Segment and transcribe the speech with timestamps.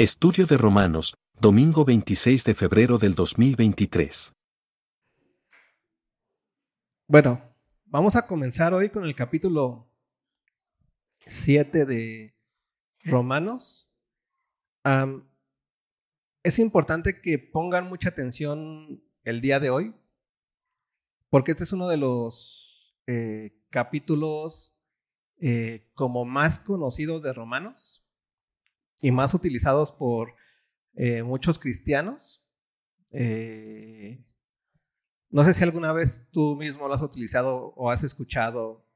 [0.00, 4.32] Estudio de Romanos, domingo 26 de febrero del 2023.
[7.06, 7.42] Bueno,
[7.84, 9.92] vamos a comenzar hoy con el capítulo
[11.26, 12.34] 7 de
[13.04, 13.90] Romanos.
[16.44, 19.94] Es importante que pongan mucha atención el día de hoy,
[21.28, 24.74] porque este es uno de los eh, capítulos
[25.42, 28.06] eh, como más conocidos de Romanos
[29.00, 30.34] y más utilizados por
[30.94, 32.42] eh, muchos cristianos.
[33.10, 34.24] Eh,
[35.30, 38.86] no sé si alguna vez tú mismo lo has utilizado o has escuchado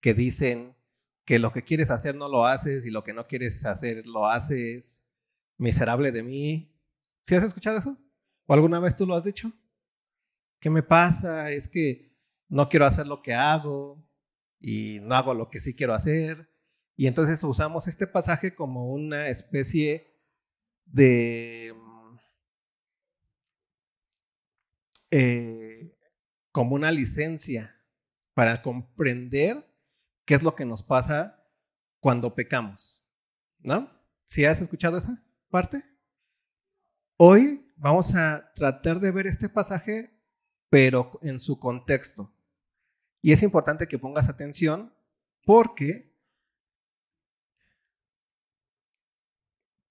[0.00, 0.76] que dicen
[1.24, 4.26] que lo que quieres hacer no lo haces y lo que no quieres hacer lo
[4.26, 5.02] haces.
[5.56, 6.72] Miserable de mí.
[7.26, 7.98] ¿Sí has escuchado eso?
[8.46, 9.52] ¿O alguna vez tú lo has dicho?
[10.60, 11.50] ¿Qué me pasa?
[11.50, 12.16] Es que
[12.48, 14.02] no quiero hacer lo que hago
[14.60, 16.48] y no hago lo que sí quiero hacer.
[16.98, 20.12] Y entonces usamos este pasaje como una especie
[20.84, 21.72] de...
[25.12, 25.96] eh,
[26.50, 27.80] como una licencia
[28.34, 29.64] para comprender
[30.24, 31.40] qué es lo que nos pasa
[32.00, 33.00] cuando pecamos.
[33.60, 33.88] ¿No?
[34.24, 35.84] ¿Sí has escuchado esa parte?
[37.16, 40.10] Hoy vamos a tratar de ver este pasaje,
[40.68, 42.34] pero en su contexto.
[43.22, 44.92] Y es importante que pongas atención
[45.44, 46.07] porque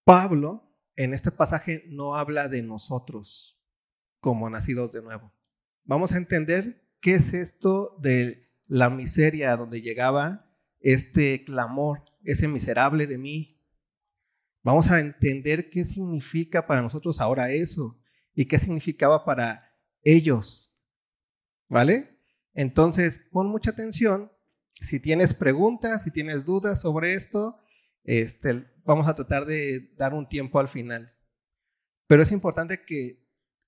[0.08, 0.64] Pablo
[0.96, 3.60] en este pasaje no habla de nosotros
[4.22, 5.34] como nacidos de nuevo.
[5.84, 13.06] Vamos a entender qué es esto de la miseria donde llegaba este clamor, ese miserable
[13.06, 13.60] de mí.
[14.64, 18.00] Vamos a entender qué significa para nosotros ahora eso
[18.34, 20.74] y qué significaba para ellos.
[21.68, 22.18] ¿Vale?
[22.54, 24.32] Entonces, pon mucha atención.
[24.72, 27.60] Si tienes preguntas, si tienes dudas sobre esto,
[28.08, 31.14] este, vamos a tratar de dar un tiempo al final.
[32.08, 33.28] Pero es importante que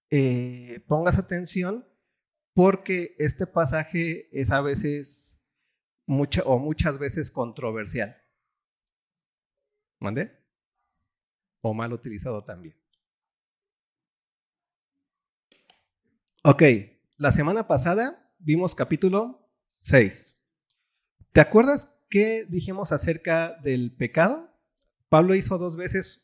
[0.09, 1.86] eh, pongas atención
[2.56, 5.38] porque este pasaje es a veces
[6.08, 8.17] mucha, o muchas veces controversial.
[10.00, 10.32] ¿Mande?
[11.61, 12.76] O mal utilizado también.
[16.45, 16.64] Ok,
[17.17, 20.38] la semana pasada vimos capítulo 6.
[21.33, 24.49] ¿Te acuerdas qué dijimos acerca del pecado?
[25.09, 26.21] Pablo hizo dos veces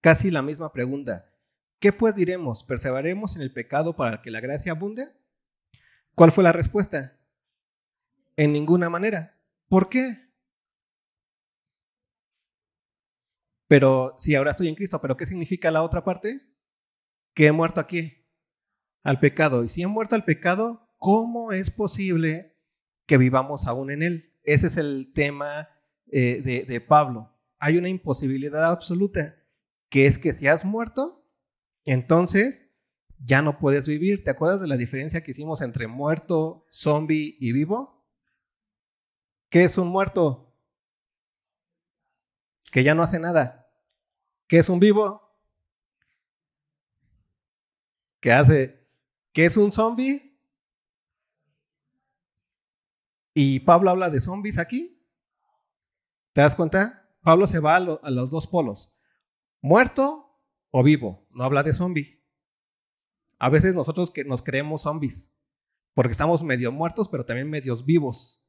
[0.00, 1.32] casi la misma pregunta.
[1.80, 2.64] ¿Qué pues diremos?
[2.64, 5.12] ¿Perseveraremos en el pecado para que la gracia abunde?
[6.14, 7.16] ¿Cuál fue la respuesta?
[8.36, 9.38] En ninguna manera.
[9.68, 10.28] ¿Por qué?
[13.68, 16.40] Pero si ahora estoy en Cristo, ¿pero qué significa la otra parte?
[17.34, 18.24] Que he muerto aquí,
[19.04, 19.62] al pecado.
[19.62, 22.56] Y si he muerto al pecado, ¿cómo es posible
[23.06, 24.27] que vivamos aún en él?
[24.54, 25.68] Ese es el tema
[26.06, 29.36] eh, de, de Pablo hay una imposibilidad absoluta,
[29.88, 31.24] que es que si has muerto,
[31.84, 32.68] entonces
[33.24, 34.22] ya no puedes vivir.
[34.22, 38.06] ¿Te acuerdas de la diferencia que hicimos entre muerto, zombie y vivo?
[39.50, 40.54] ¿Qué es un muerto?
[42.70, 43.66] Que ya no hace nada.
[44.46, 45.22] ¿Qué es un vivo?
[48.20, 48.86] ¿Qué hace?
[49.32, 50.27] ¿Qué es un zombie?
[53.40, 55.00] Y Pablo habla de zombies aquí.
[56.32, 57.08] ¿Te das cuenta?
[57.22, 58.92] Pablo se va a, los dos polos,
[59.60, 60.36] muerto
[60.72, 62.20] o vivo, no habla de zombie.
[63.38, 65.32] A veces nosotros que nos creemos zombies,
[65.94, 68.42] porque estamos medio muertos, pero también medios vivos.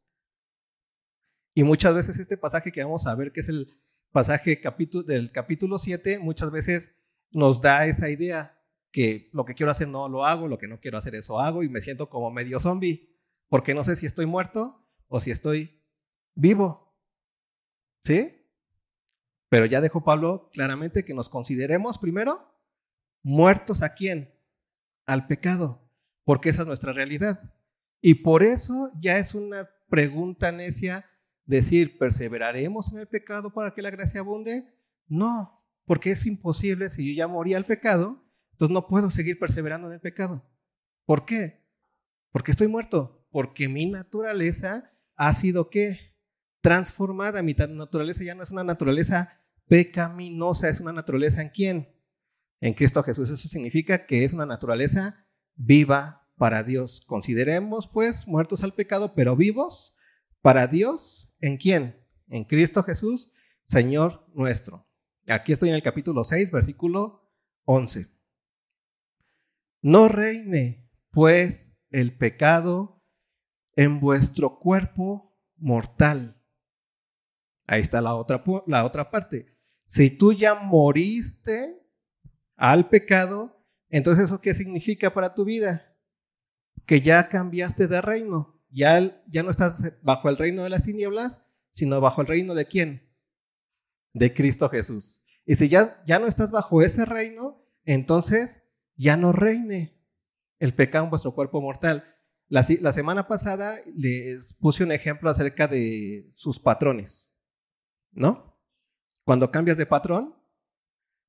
[1.53, 3.79] Y muchas veces este pasaje que vamos a ver, que es el
[4.11, 4.59] pasaje
[5.06, 6.91] del capítulo 7, muchas veces
[7.29, 8.59] nos da esa idea
[8.91, 11.61] que lo que quiero hacer no lo hago, lo que no quiero hacer eso hago
[11.61, 13.19] y me siento como medio zombie,
[13.50, 15.84] porque no sé si estoy muerto o si estoy
[16.36, 16.96] vivo.
[18.06, 18.36] ¿Sí?
[19.50, 22.50] Pero ya dejó Pablo claramente que nos consideremos primero
[23.24, 24.34] muertos a quién?
[25.06, 25.82] Al pecado,
[26.24, 27.54] porque esa es nuestra realidad.
[28.02, 31.06] Y por eso ya es una pregunta necia
[31.46, 34.72] decir, ¿perseveraremos en el pecado para que la gracia abunde?
[35.08, 39.88] No, porque es imposible si yo ya morí al pecado, entonces no puedo seguir perseverando
[39.88, 40.45] en el pecado.
[41.06, 41.66] ¿Por qué?
[42.31, 46.16] Porque estoy muerto, porque mi naturaleza ha sido qué?
[46.62, 49.40] Transformada, mi naturaleza ya no es una naturaleza
[49.70, 51.96] pecaminosa es una naturaleza en quién?
[52.60, 53.30] En Cristo Jesús.
[53.30, 57.02] Eso significa que es una naturaleza viva para Dios.
[57.06, 59.96] Consideremos pues muertos al pecado, pero vivos
[60.42, 61.31] para Dios.
[61.40, 62.04] ¿En quién?
[62.28, 63.31] En Cristo Jesús,
[63.64, 64.88] Señor nuestro.
[65.28, 67.31] Aquí estoy en el capítulo 6, versículo
[67.66, 68.08] 11.
[69.81, 72.99] No reine pues el pecado
[73.80, 76.36] en vuestro cuerpo mortal.
[77.66, 79.56] Ahí está la otra, la otra parte
[79.86, 81.81] Si tú ya moriste
[82.58, 85.96] al pecado, entonces ¿eso qué significa para tu vida?
[86.86, 88.60] Que ya cambiaste de reino.
[88.70, 92.66] Ya, ya no estás bajo el reino de las tinieblas, sino bajo el reino de
[92.66, 93.10] quién?
[94.12, 95.24] De Cristo Jesús.
[95.46, 98.62] Y si ya, ya no estás bajo ese reino, entonces
[98.98, 99.98] ya no reine
[100.60, 102.04] el pecado en vuestro cuerpo mortal.
[102.50, 107.31] La, semana pasada les puse un ejemplo acerca de sus patrones,
[108.12, 108.57] ¿no?
[109.24, 110.36] Cuando cambias de patrón,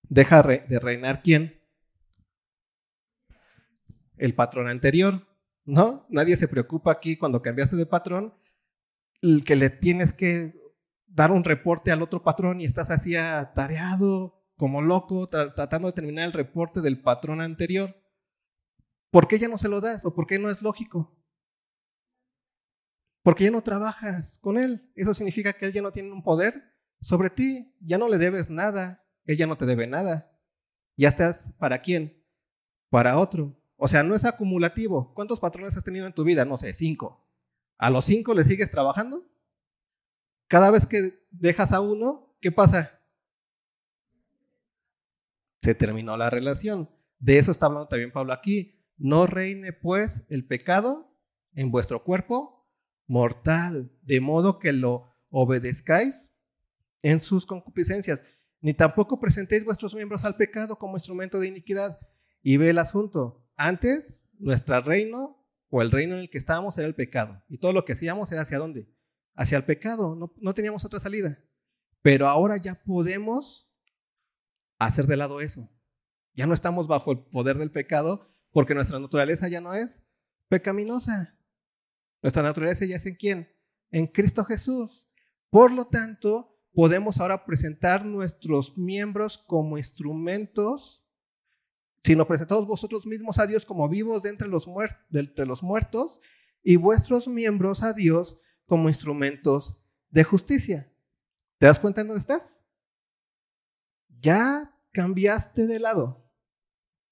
[0.09, 1.61] deja de reinar quién?
[4.17, 5.27] El patrón anterior,
[5.67, 6.07] ¿no?
[6.09, 8.35] Nadie se preocupa aquí cuando cambiaste de patrón,
[9.21, 10.55] el que le tienes que
[11.07, 16.25] dar un reporte al otro patrón y estás así atareado, como loco, tratando de terminar
[16.25, 18.00] el reporte del patrón anterior.
[19.11, 21.17] ¿Por qué ya no se lo das o por qué no es lógico?
[23.23, 24.91] Porque ya no trabajas con él.
[24.95, 26.63] Eso significa que él ya no tiene un poder
[27.01, 27.75] sobre ti.
[27.81, 29.05] Ya no le debes nada.
[29.27, 30.33] Él ya no te debe nada.
[30.97, 32.25] Ya estás para quién?
[32.89, 33.57] Para otro.
[33.77, 35.13] O sea, no es acumulativo.
[35.15, 36.45] ¿Cuántos patrones has tenido en tu vida?
[36.45, 37.27] No sé, cinco.
[37.79, 39.27] ¿A los cinco le sigues trabajando?
[40.49, 43.01] Cada vez que dejas a uno, ¿qué pasa?
[45.63, 46.91] Se terminó la relación.
[47.19, 48.80] De eso está hablando también Pablo aquí.
[49.01, 51.11] No reine pues el pecado
[51.55, 52.69] en vuestro cuerpo
[53.07, 56.31] mortal, de modo que lo obedezcáis
[57.01, 58.23] en sus concupiscencias,
[58.61, 61.99] ni tampoco presentéis vuestros miembros al pecado como instrumento de iniquidad.
[62.43, 63.43] Y ve el asunto.
[63.57, 67.43] Antes, nuestro reino o el reino en el que estábamos era el pecado.
[67.49, 68.87] Y todo lo que hacíamos era hacia dónde?
[69.35, 70.15] Hacia el pecado.
[70.15, 71.39] No, no teníamos otra salida.
[72.03, 73.67] Pero ahora ya podemos
[74.79, 75.71] hacer de lado eso.
[76.35, 80.03] Ya no estamos bajo el poder del pecado, porque nuestra naturaleza ya no es
[80.49, 81.37] pecaminosa.
[82.23, 83.49] Nuestra naturaleza ya es en quién?
[83.91, 85.09] En Cristo Jesús.
[85.49, 91.05] Por lo tanto, podemos ahora presentar nuestros miembros como instrumentos,
[92.05, 94.67] si nos presentamos vosotros mismos a Dios como vivos de entre los,
[95.11, 96.21] de entre los muertos
[96.63, 99.79] y vuestros miembros a Dios como instrumentos
[100.11, 100.93] de justicia.
[101.59, 102.65] ¿Te das cuenta en dónde estás?
[104.21, 106.31] Ya cambiaste de lado.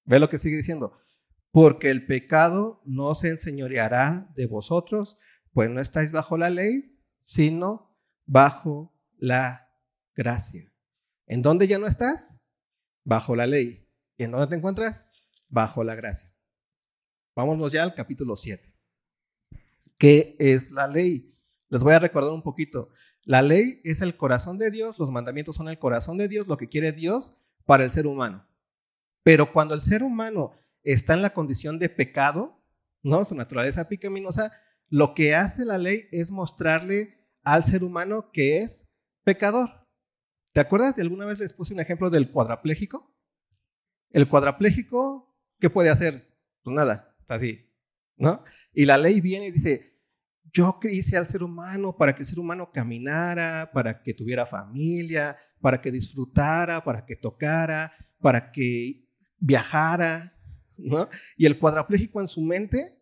[0.05, 0.99] Ve lo que sigue diciendo
[1.51, 5.17] porque el pecado no se enseñoreará de vosotros,
[5.51, 9.69] pues no estáis bajo la ley, sino bajo la
[10.15, 10.71] gracia.
[11.25, 12.35] ¿En dónde ya no estás?
[13.03, 13.87] Bajo la ley.
[14.17, 15.07] ¿Y en dónde te encuentras?
[15.47, 16.31] Bajo la gracia.
[17.35, 18.73] Vámonos ya al capítulo 7.
[19.97, 21.35] ¿Qué es la ley?
[21.69, 22.89] Les voy a recordar un poquito.
[23.23, 26.57] La ley es el corazón de Dios, los mandamientos son el corazón de Dios, lo
[26.57, 28.45] que quiere Dios para el ser humano.
[29.23, 30.53] Pero cuando el ser humano
[30.93, 32.61] está en la condición de pecado,
[33.03, 33.23] ¿no?
[33.23, 34.51] Su naturaleza pecaminosa,
[34.87, 38.87] lo que hace la ley es mostrarle al ser humano que es
[39.23, 39.87] pecador.
[40.53, 40.95] ¿Te acuerdas?
[40.95, 43.15] de alguna vez les puse un ejemplo del cuadrapléjico.
[44.09, 46.35] El cuadrapléjico, ¿qué puede hacer?
[46.63, 47.71] Pues nada, está así,
[48.17, 48.43] ¿no?
[48.73, 49.89] Y la ley viene y dice,
[50.51, 55.37] yo hice al ser humano para que el ser humano caminara, para que tuviera familia,
[55.61, 59.07] para que disfrutara, para que tocara, para que
[59.37, 60.38] viajara,
[61.37, 62.97] y el cuadrapléjico en su mente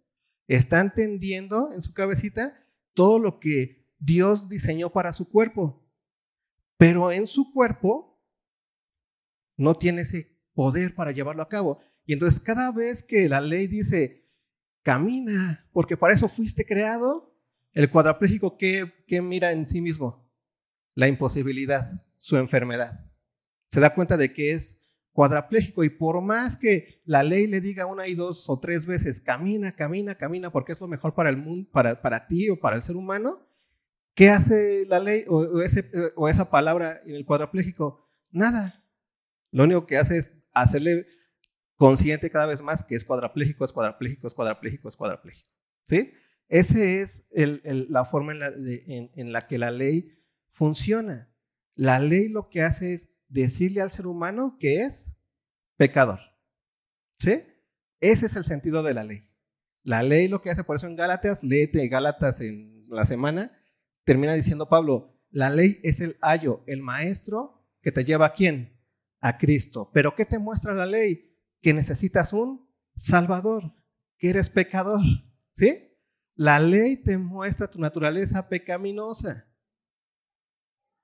[0.47, 2.57] está entendiendo en su cabecita
[2.93, 5.85] todo lo que Dios diseñó para su cuerpo.
[6.77, 8.19] Pero en su cuerpo
[9.55, 11.79] no tiene ese poder para llevarlo a cabo.
[12.05, 14.25] Y entonces cada vez que la ley dice,
[14.83, 17.35] camina, porque para eso fuiste creado,
[17.73, 20.27] el cuadrapléjico, ¿qué, qué mira en sí mismo?
[20.95, 23.05] La imposibilidad, su enfermedad.
[23.71, 24.76] Se da cuenta de que es
[25.17, 29.19] cuadrapléjico y por más que la ley le diga una y dos o tres veces,
[29.19, 32.75] camina, camina, camina, porque es lo mejor para el mundo, para, para ti o para
[32.75, 33.41] el ser humano,
[34.13, 38.07] ¿qué hace la ley o, ese, o esa palabra en el cuadrapléjico?
[38.29, 38.85] Nada.
[39.49, 41.07] Lo único que hace es hacerle
[41.77, 45.49] consciente cada vez más que es cuadrapléjico, es cuadrapléjico, es cuadrapléjico, es cuadrapléjico.
[45.87, 46.13] ¿Sí?
[46.47, 50.15] Esa es la forma en la, en la que la ley
[50.51, 51.27] funciona.
[51.73, 55.11] La ley lo que hace es decirle al ser humano que es
[55.77, 56.19] pecador.
[57.19, 57.43] ¿Sí?
[57.99, 59.27] Ese es el sentido de la ley.
[59.83, 63.57] La ley lo que hace, por eso en Gálatas, léete Gálatas en la semana,
[64.03, 68.81] termina diciendo Pablo, la ley es el ayo, el maestro que te lleva a quién?
[69.19, 69.89] A Cristo.
[69.93, 71.37] Pero ¿qué te muestra la ley?
[71.61, 73.73] Que necesitas un Salvador,
[74.17, 75.01] que eres pecador.
[75.53, 75.97] ¿Sí?
[76.35, 79.47] La ley te muestra tu naturaleza pecaminosa.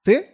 [0.06, 0.25] ¿Sí?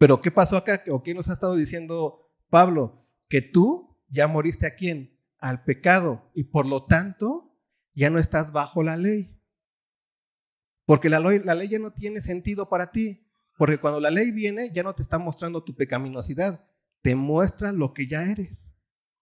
[0.00, 0.82] Pero ¿qué pasó acá?
[0.88, 3.06] ¿O qué nos ha estado diciendo Pablo?
[3.28, 5.20] Que tú ya moriste a quién?
[5.36, 6.30] Al pecado.
[6.34, 7.54] Y por lo tanto,
[7.92, 9.38] ya no estás bajo la ley.
[10.86, 13.26] Porque la ley, ya no tiene sentido para ti.
[13.58, 16.66] Porque cuando la ley viene, ya no te está mostrando tu pecaminosidad,
[17.02, 18.72] te muestra lo que ya eres.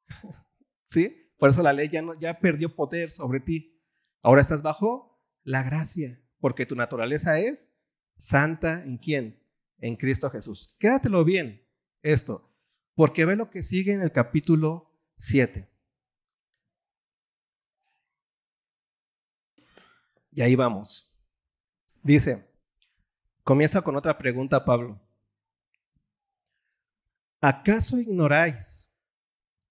[0.90, 1.32] ¿Sí?
[1.38, 3.82] Por eso la ley ya, no, ya perdió poder sobre ti.
[4.22, 7.74] Ahora estás bajo la gracia, porque tu naturaleza es
[8.16, 9.47] santa en quién?
[9.78, 10.74] En Cristo Jesús.
[10.78, 11.64] Quédatelo bien
[12.02, 12.50] esto,
[12.94, 15.68] porque ve lo que sigue en el capítulo 7.
[20.32, 21.10] Y ahí vamos.
[22.02, 22.46] Dice,
[23.42, 25.00] comienza con otra pregunta Pablo.
[27.40, 28.88] ¿Acaso ignoráis,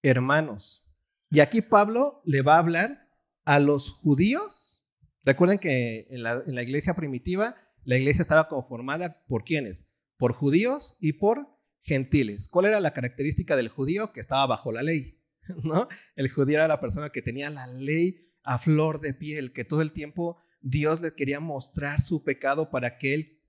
[0.02, 0.84] hermanos?
[1.30, 3.08] Y aquí Pablo le va a hablar
[3.44, 4.82] a los judíos.
[5.24, 9.86] Recuerden que en la, en la iglesia primitiva, la iglesia estaba conformada por quiénes?
[10.18, 11.48] Por judíos y por
[11.80, 12.48] gentiles.
[12.50, 14.12] ¿Cuál era la característica del judío?
[14.12, 15.18] Que estaba bajo la ley.
[15.64, 15.88] ¿no?
[16.16, 19.82] El judío era la persona que tenía la ley a flor de piel, que todo
[19.82, 23.42] el tiempo Dios le quería mostrar su pecado para que él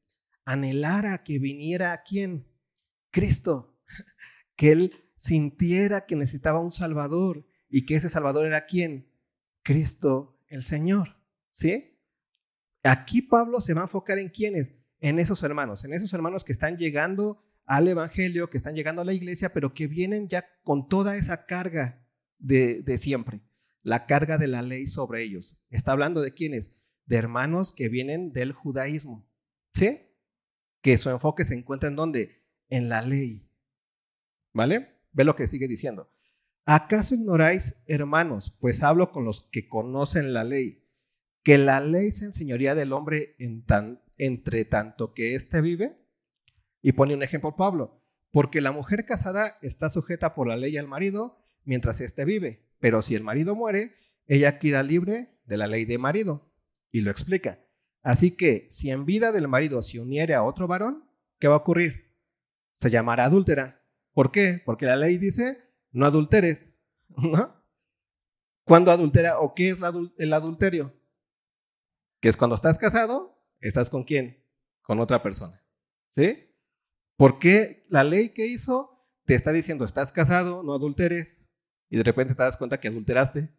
[0.46, 2.48] anhelara que viniera a quién?
[3.12, 3.78] Cristo.
[4.56, 9.10] Que él sintiera que necesitaba un Salvador y que ese Salvador era quién?
[9.64, 11.16] Cristo el Señor.
[11.50, 11.98] ¿Sí?
[12.84, 14.76] Aquí Pablo se va a enfocar en quiénes?
[15.00, 19.06] En esos hermanos, en esos hermanos que están llegando al Evangelio, que están llegando a
[19.06, 22.06] la iglesia, pero que vienen ya con toda esa carga
[22.38, 23.42] de, siempre,
[23.82, 25.58] la carga de la ley sobre ellos.
[25.70, 26.74] Está hablando de quiénes?
[27.10, 29.28] de hermanos que vienen del judaísmo.
[29.74, 30.00] ¿Sí?
[30.82, 32.46] Que su enfoque se encuentra en dónde?
[32.70, 33.50] En la ley.
[34.54, 35.00] ¿Vale?
[35.12, 36.12] Ve lo que sigue diciendo.
[36.66, 40.88] ¿Acaso ignoráis, hermanos, pues hablo con los que conocen la ley,
[41.44, 45.98] que la ley se enseñoría del hombre en tan, entre tanto que éste vive?
[46.82, 50.88] Y pone un ejemplo Pablo, porque la mujer casada está sujeta por la ley al
[50.88, 53.96] marido mientras éste vive, pero si el marido muere,
[54.28, 56.52] ella queda libre de la ley de marido.
[56.92, 57.60] Y lo explica.
[58.02, 61.04] Así que si en vida del marido se uniere a otro varón,
[61.40, 62.16] ¿qué va a ocurrir?
[62.80, 63.84] Se llamará adúltera.
[64.14, 64.62] ¿Por qué?
[64.66, 65.60] Porque la ley dice,
[65.92, 66.70] no adulteres.
[67.10, 67.56] ¿No?
[68.64, 69.80] ¿Cuándo adultera o qué es
[70.18, 70.94] el adulterio?
[72.22, 74.44] Que es cuando estás casado, estás con quién?
[74.82, 75.64] Con otra persona.
[76.12, 76.50] ¿Sí?
[77.16, 81.50] ¿Por qué la ley que hizo te está diciendo, estás casado, no adulteres?
[81.90, 83.50] Y de repente te das cuenta que adulteraste.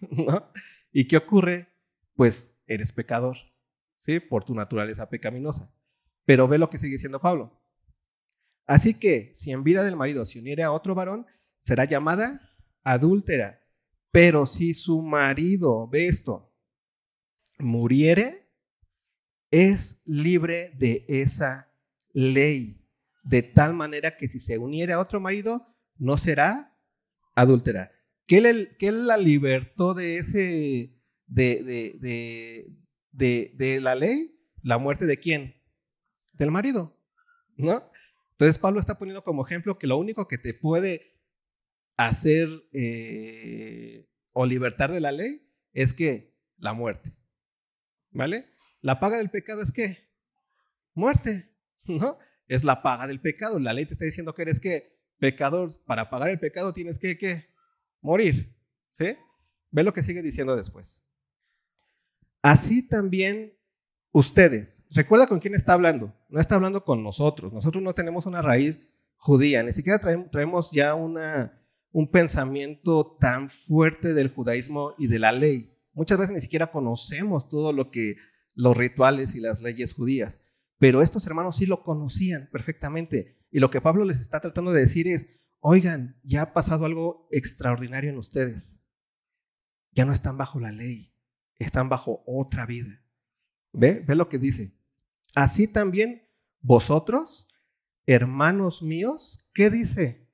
[0.10, 0.50] ¿No?
[0.92, 1.68] ¿Y qué ocurre?
[2.14, 3.36] Pues eres pecador,
[4.00, 4.20] ¿sí?
[4.20, 5.72] Por tu naturaleza pecaminosa.
[6.24, 7.60] Pero ve lo que sigue diciendo Pablo.
[8.66, 11.26] Así que si en vida del marido se uniere a otro varón,
[11.60, 12.40] será llamada
[12.84, 13.60] adúltera.
[14.12, 16.52] Pero si su marido, ve esto,
[17.58, 18.39] muriere,
[19.50, 21.72] es libre de esa
[22.12, 22.86] ley.
[23.22, 25.66] De tal manera que si se uniere a otro marido,
[25.98, 26.76] no será
[27.34, 27.92] adúltera.
[28.26, 31.96] ¿Qué, le, qué la libertó de ese de,
[33.12, 35.56] de, de, la ley, la muerte de quién?
[36.32, 36.96] Del marido,
[37.56, 37.90] ¿no?
[38.32, 41.18] Entonces Pablo está poniendo como ejemplo que lo único que te puede
[41.96, 47.12] hacer eh, o libertar de la ley es que la muerte,
[48.10, 48.49] ¿vale?
[48.82, 50.08] La paga del pecado es qué?
[50.94, 51.50] Muerte,
[51.86, 52.18] ¿no?
[52.48, 53.58] Es la paga del pecado.
[53.58, 57.18] La ley te está diciendo que eres que pecador, para pagar el pecado tienes que,
[57.18, 57.46] ¿qué?
[58.00, 58.54] Morir,
[58.90, 59.16] ¿sí?
[59.70, 61.02] Ve lo que sigue diciendo después.
[62.42, 63.52] Así también
[64.12, 64.84] ustedes.
[64.90, 66.14] Recuerda con quién está hablando.
[66.28, 67.52] No está hablando con nosotros.
[67.52, 68.80] Nosotros no tenemos una raíz
[69.16, 69.62] judía.
[69.62, 71.60] Ni siquiera traemos ya una,
[71.92, 75.76] un pensamiento tan fuerte del judaísmo y de la ley.
[75.92, 78.16] Muchas veces ni siquiera conocemos todo lo que
[78.54, 80.40] los rituales y las leyes judías.
[80.78, 83.38] Pero estos hermanos sí lo conocían perfectamente.
[83.50, 85.28] Y lo que Pablo les está tratando de decir es,
[85.60, 88.78] oigan, ya ha pasado algo extraordinario en ustedes.
[89.92, 91.10] Ya no están bajo la ley
[91.60, 93.00] están bajo otra vida.
[93.72, 94.02] ¿Ve?
[94.04, 94.72] Ve lo que dice.
[95.34, 96.26] Así también
[96.60, 97.46] vosotros,
[98.06, 100.26] hermanos míos, ¿qué dice?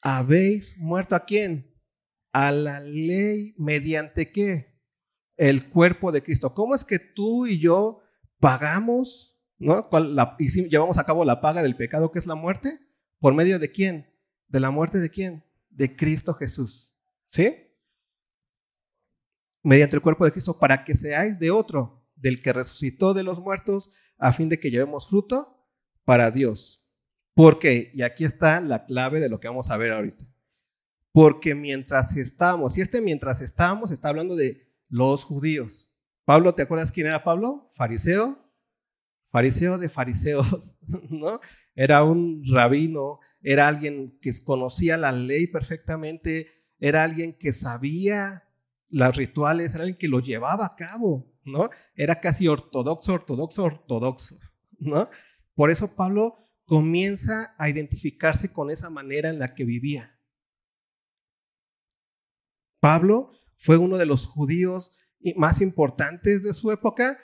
[0.00, 1.74] Habéis muerto a quién?
[2.32, 4.69] A la ley mediante qué?
[5.40, 6.52] El cuerpo de Cristo.
[6.52, 8.00] ¿Cómo es que tú y yo
[8.38, 9.88] pagamos, ¿no?
[10.38, 12.78] y llevamos a cabo la paga del pecado que es la muerte?
[13.18, 14.06] ¿Por medio de quién?
[14.48, 15.44] ¿De la muerte de quién?
[15.70, 16.94] De Cristo Jesús.
[17.26, 17.54] ¿Sí?
[19.62, 23.40] mediante el cuerpo de Cristo, para que seáis de otro, del que resucitó de los
[23.40, 25.66] muertos, a fin de que llevemos fruto
[26.04, 26.84] para Dios.
[27.34, 30.24] Porque, y aquí está la clave de lo que vamos a ver ahorita,
[31.12, 35.90] porque mientras estábamos, y este mientras estábamos está hablando de los judíos.
[36.26, 37.70] Pablo, ¿te acuerdas quién era Pablo?
[37.72, 38.38] Fariseo,
[39.30, 40.74] fariseo de fariseos,
[41.08, 41.40] ¿no?
[41.74, 48.44] Era un rabino, era alguien que conocía la ley perfectamente, era alguien que sabía
[48.90, 51.30] los rituales, era alguien que los llevaba a cabo.
[51.44, 51.70] ¿no?
[51.94, 54.38] Era casi ortodoxo, ortodoxo, ortodoxo,
[54.78, 55.08] ¿no?
[55.54, 60.16] Por eso Pablo comienza a identificarse con esa manera en la que vivía.
[62.80, 64.90] Pablo fue uno de los judíos
[65.36, 67.18] más importantes de su época,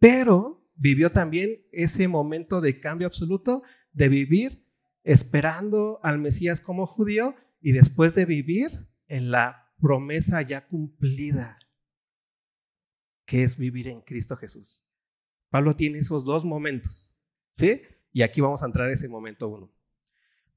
[0.00, 4.66] pero vivió también ese momento de cambio absoluto de vivir
[5.04, 11.58] esperando al Mesías como judío y después de vivir en la promesa ya cumplida,
[13.24, 14.84] que es vivir en Cristo Jesús.
[15.50, 17.14] Pablo tiene esos dos momentos,
[17.56, 17.82] ¿sí?
[18.12, 19.72] Y aquí vamos a entrar a ese momento uno.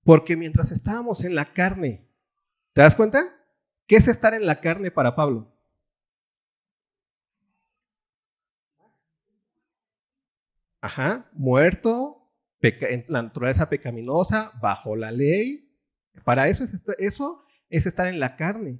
[0.03, 2.09] Porque mientras estábamos en la carne,
[2.73, 3.36] ¿te das cuenta?
[3.87, 5.47] ¿Qué es estar en la carne para Pablo?
[10.81, 12.29] Ajá, muerto,
[12.61, 15.71] en la naturaleza pecaminosa, bajo la ley.
[16.23, 18.79] Para eso es, eso es estar en la carne.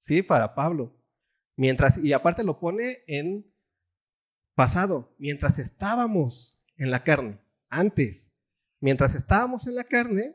[0.00, 0.22] ¿Sí?
[0.22, 0.94] Para Pablo.
[1.56, 3.46] Mientras, y aparte lo pone en
[4.54, 7.38] pasado, mientras estábamos en la carne,
[7.68, 8.32] antes,
[8.80, 10.34] mientras estábamos en la carne,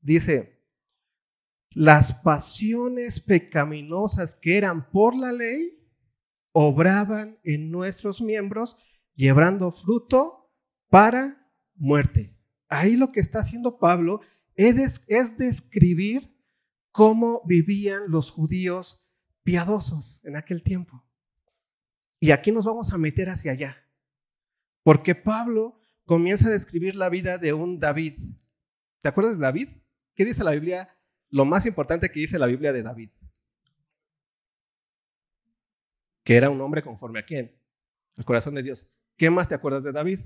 [0.00, 0.61] dice,
[1.74, 5.78] las pasiones pecaminosas que eran por la ley
[6.52, 8.76] obraban en nuestros miembros
[9.14, 10.50] llevando fruto
[10.88, 12.36] para muerte.
[12.68, 14.20] Ahí lo que está haciendo Pablo
[14.54, 16.34] es, es describir
[16.90, 19.02] cómo vivían los judíos
[19.42, 21.04] piadosos en aquel tiempo.
[22.20, 23.76] Y aquí nos vamos a meter hacia allá,
[24.84, 28.18] porque Pablo comienza a describir la vida de un David.
[29.00, 29.68] ¿Te acuerdas de David?
[30.14, 30.94] ¿Qué dice la Biblia?
[31.32, 33.10] Lo más importante que dice la Biblia de David.
[36.22, 37.58] Que era un hombre conforme a quién?
[38.16, 38.86] El corazón de Dios.
[39.16, 40.20] ¿Qué más te acuerdas de David?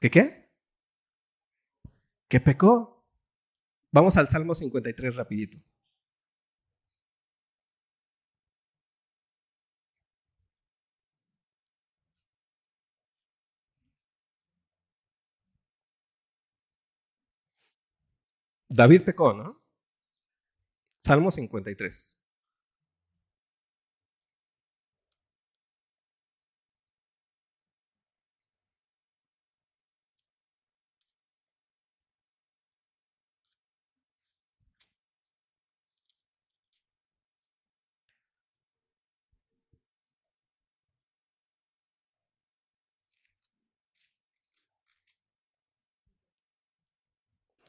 [0.00, 0.48] ¿Qué qué?
[2.28, 3.04] ¿Qué pecó?
[3.92, 5.58] Vamos al Salmo 53 rapidito.
[18.74, 19.62] David pecó, ¿no?
[21.04, 22.18] Salmo 53.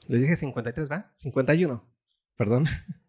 [0.08, 1.10] Le dije 53, ¿va?
[1.14, 1.84] 51,
[2.36, 2.66] perdón.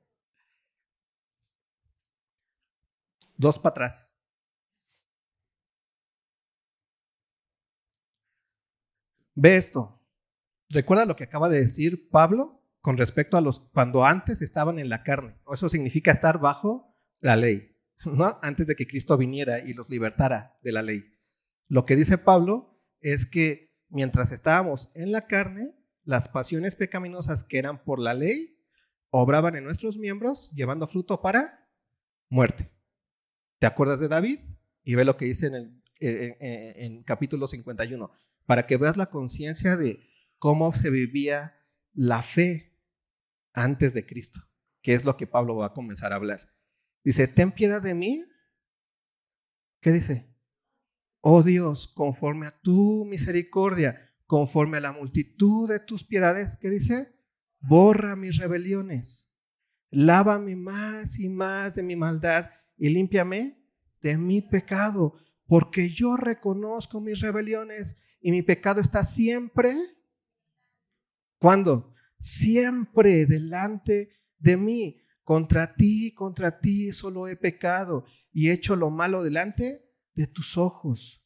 [3.37, 4.15] Dos para atrás.
[9.35, 10.01] Ve esto.
[10.71, 14.89] ¿Recuerda lo que acaba de decir Pablo con respecto a los cuando antes estaban en
[14.89, 15.37] la carne?
[15.53, 18.39] Eso significa estar bajo la ley, ¿no?
[18.43, 21.13] Antes de que Cristo viniera y los libertara de la ley.
[21.69, 25.75] Lo que dice Pablo es que mientras estábamos en la carne,
[26.07, 28.57] las pasiones pecaminosas que eran por la ley
[29.11, 31.69] obraban en nuestros miembros, llevando fruto para
[32.31, 32.71] muerte.
[33.59, 34.39] ¿Te acuerdas de David?
[34.85, 38.11] Y ve lo que dice en, el, en capítulo 51,
[38.47, 40.01] para que veas la conciencia de
[40.39, 41.57] cómo se vivía
[41.93, 42.79] la fe
[43.53, 44.41] antes de Cristo,
[44.83, 46.55] que es lo que Pablo va a comenzar a hablar.
[47.03, 48.25] Dice, ten piedad de mí.
[49.81, 50.33] ¿Qué dice?
[51.21, 57.13] Oh Dios, conforme a tu misericordia, conforme a la multitud de tus piedades, ¿qué dice?
[57.61, 59.31] Borra mis rebeliones,
[59.91, 63.59] lávame más y más de mi maldad y límpiame
[64.03, 65.15] de mi pecado,
[65.47, 69.77] porque yo reconozco mis rebeliones y mi pecado está siempre,
[71.39, 71.95] ¿cuándo?
[72.19, 75.03] Siempre delante de mí.
[75.23, 79.83] Contra ti, contra ti solo he pecado y he hecho lo malo delante
[80.15, 81.26] de tus ojos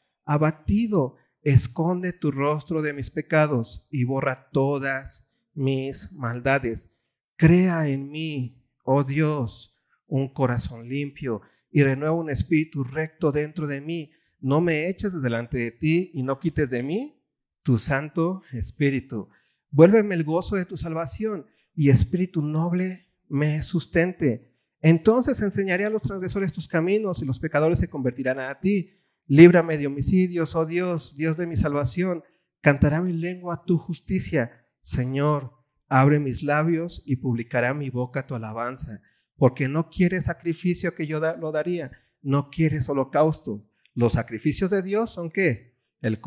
[0.25, 6.91] abatido, esconde tu rostro de mis pecados y borra todas mis maldades.
[7.35, 9.75] Crea en mí, oh Dios,
[10.07, 14.11] un corazón limpio y renueva un espíritu recto dentro de mí.
[14.39, 17.17] No me eches delante de ti y no quites de mí
[17.63, 19.29] tu santo espíritu.
[19.69, 24.51] Vuélveme el gozo de tu salvación y espíritu noble me sustente.
[24.81, 28.91] Entonces enseñaré a los transgresores tus caminos y los pecadores se convertirán a ti.
[29.31, 32.21] Líbrame de homicidios, oh Dios, Dios de mi salvación.
[32.59, 34.65] Cantará mi lengua tu justicia.
[34.81, 35.53] Señor,
[35.87, 38.99] abre mis labios y publicará mi boca tu alabanza.
[39.37, 41.91] Porque no quieres sacrificio que yo lo daría,
[42.21, 43.65] no quieres holocausto.
[43.93, 45.77] Los sacrificios de Dios son qué?
[46.01, 46.19] El,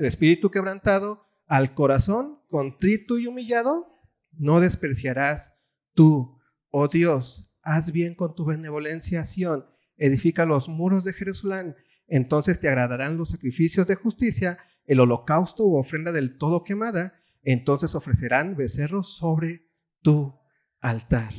[0.00, 3.96] espíritu quebrantado, al corazón contrito y humillado,
[4.32, 5.54] no despreciarás
[5.94, 6.36] tú,
[6.70, 7.48] oh Dios.
[7.62, 9.66] Haz bien con tu benevolencia, Sión.
[9.96, 11.76] Edifica los muros de Jerusalén.
[12.10, 17.14] Entonces te agradarán los sacrificios de justicia, el holocausto u ofrenda del todo quemada.
[17.42, 19.70] Entonces ofrecerán becerros sobre
[20.02, 20.38] tu
[20.80, 21.32] altar.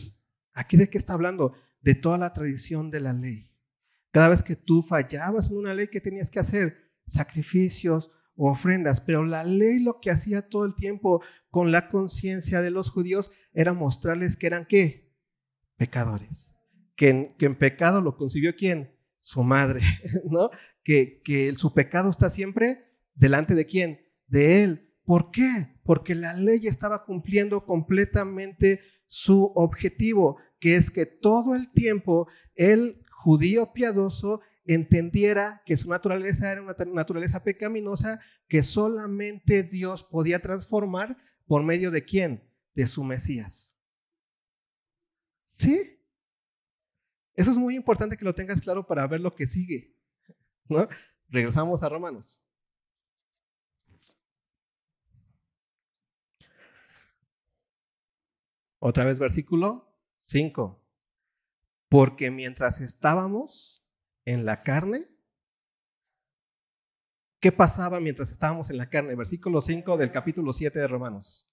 [0.54, 1.54] ¿Aquí de qué está hablando?
[1.82, 3.52] De toda la tradición de la ley.
[4.12, 6.78] Cada vez que tú fallabas en una ley, ¿qué tenías que hacer?
[7.06, 9.02] Sacrificios o ofrendas.
[9.02, 13.32] Pero la ley lo que hacía todo el tiempo con la conciencia de los judíos
[13.54, 15.12] era mostrarles que eran qué?
[15.76, 16.54] pecadores.
[16.96, 18.92] Que en, que en pecado lo concibió quién?
[19.22, 19.82] Su madre,
[20.30, 20.50] ¿no?
[20.84, 24.02] Que, que su pecado está siempre delante de quién?
[24.28, 24.90] De él.
[25.06, 25.76] ¿Por qué?
[25.84, 33.04] Porque la ley estaba cumpliendo completamente su objetivo, que es que todo el tiempo el
[33.10, 41.18] judío piadoso entendiera que su naturaleza era una naturaleza pecaminosa que solamente Dios podía transformar
[41.46, 42.44] por medio de quién?
[42.76, 43.76] De su Mesías.
[45.54, 45.91] ¿Sí?
[47.42, 49.96] Eso es muy importante que lo tengas claro para ver lo que sigue.
[50.70, 50.88] ¿no?
[51.28, 52.40] Regresamos a Romanos.
[58.78, 60.86] Otra vez versículo 5.
[61.90, 63.84] Porque mientras estábamos
[64.24, 65.08] en la carne,
[67.40, 69.16] ¿qué pasaba mientras estábamos en la carne?
[69.16, 71.51] Versículo 5 del capítulo 7 de Romanos.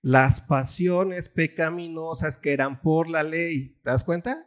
[0.00, 4.46] Las pasiones pecaminosas que eran por la ley, ¿te das cuenta?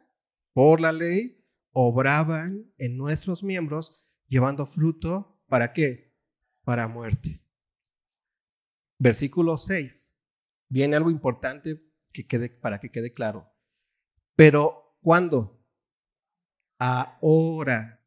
[0.54, 6.16] Por la ley, obraban en nuestros miembros llevando fruto, ¿para qué?
[6.64, 7.44] Para muerte.
[8.98, 10.16] Versículo 6.
[10.70, 11.82] Viene algo importante
[12.14, 13.52] que quede, para que quede claro.
[14.36, 15.62] Pero, ¿cuándo?
[16.78, 17.98] Ahora.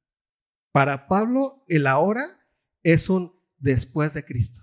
[0.73, 2.41] Para Pablo, el ahora
[2.83, 4.63] es un después de Cristo.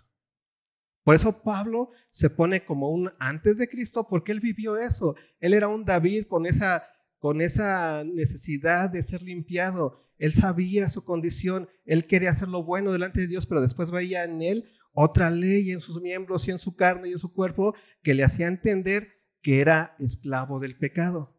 [1.12, 5.17] Por eso Pablo se pone como un antes de Cristo, porque él vivió eso.
[5.41, 6.86] Él era un David con esa,
[7.19, 10.06] con esa necesidad de ser limpiado.
[10.17, 14.24] Él sabía su condición, él quería hacer lo bueno delante de Dios, pero después veía
[14.24, 17.76] en él otra ley en sus miembros y en su carne y en su cuerpo
[18.04, 19.10] que le hacía entender
[19.41, 21.38] que era esclavo del pecado.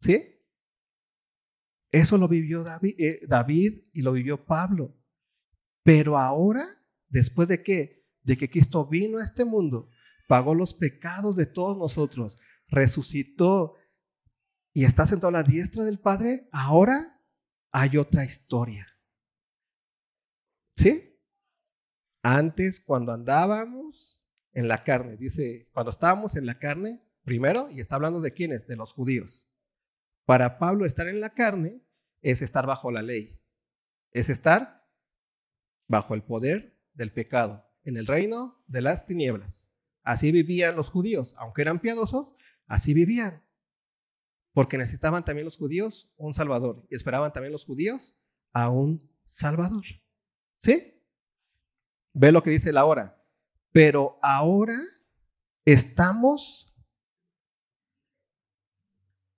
[0.00, 0.28] ¿Sí?
[1.90, 4.94] Eso lo vivió David, eh, David y lo vivió Pablo.
[5.82, 7.95] Pero ahora, después de qué?
[8.26, 9.88] De que Cristo vino a este mundo,
[10.26, 13.74] pagó los pecados de todos nosotros, resucitó
[14.74, 17.22] y está sentado a la diestra del Padre, ahora
[17.70, 18.88] hay otra historia.
[20.76, 21.16] ¿Sí?
[22.22, 27.94] Antes, cuando andábamos en la carne, dice, cuando estábamos en la carne, primero, y está
[27.94, 29.48] hablando de quiénes, de los judíos.
[30.24, 31.80] Para Pablo estar en la carne
[32.22, 33.40] es estar bajo la ley,
[34.10, 34.84] es estar
[35.86, 39.68] bajo el poder del pecado en el reino de las tinieblas.
[40.02, 42.34] Así vivían los judíos, aunque eran piadosos,
[42.66, 43.42] así vivían.
[44.52, 48.16] Porque necesitaban también los judíos un Salvador y esperaban también los judíos
[48.52, 49.84] a un Salvador.
[50.62, 50.94] ¿Sí?
[52.12, 53.22] Ve lo que dice la hora.
[53.72, 54.78] Pero ahora
[55.64, 56.74] estamos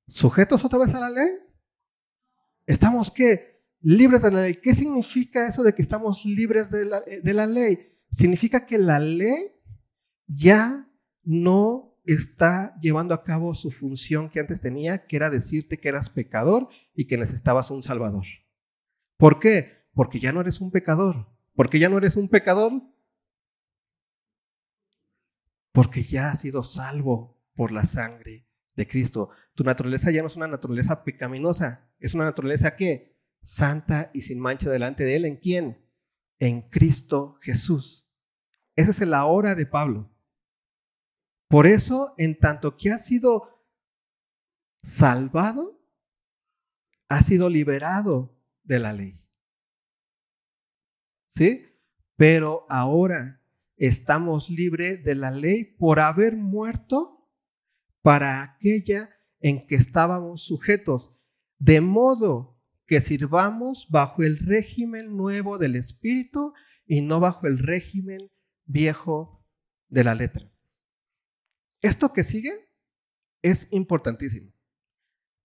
[0.06, 1.32] sujetos otra vez a la ley.
[2.66, 3.62] ¿Estamos qué?
[3.80, 4.60] Libres de la ley.
[4.60, 7.97] ¿Qué significa eso de que estamos libres de la, de la ley?
[8.10, 9.52] Significa que la ley
[10.26, 10.88] ya
[11.22, 16.08] no está llevando a cabo su función que antes tenía, que era decirte que eras
[16.08, 18.24] pecador y que necesitabas un salvador.
[19.18, 19.84] ¿Por qué?
[19.92, 21.26] Porque ya no eres un pecador.
[21.54, 22.82] ¿Por qué ya no eres un pecador?
[25.72, 29.30] Porque ya has sido salvo por la sangre de Cristo.
[29.54, 34.38] Tu naturaleza ya no es una naturaleza pecaminosa, es una naturaleza que santa y sin
[34.38, 35.24] mancha delante de Él.
[35.24, 35.78] ¿En quién?
[36.38, 38.06] En Cristo Jesús.
[38.76, 40.10] Esa es la hora de Pablo.
[41.48, 43.64] Por eso, en tanto que ha sido
[44.82, 45.80] salvado,
[47.08, 49.14] ha sido liberado de la ley.
[51.36, 51.64] ¿Sí?
[52.16, 53.42] Pero ahora
[53.76, 57.30] estamos libres de la ley por haber muerto
[58.02, 61.14] para aquella en que estábamos sujetos,
[61.58, 62.57] de modo
[62.88, 66.54] que sirvamos bajo el régimen nuevo del Espíritu
[66.86, 68.30] y no bajo el régimen
[68.64, 69.44] viejo
[69.88, 70.50] de la letra.
[71.82, 72.68] Esto que sigue
[73.42, 74.52] es importantísimo.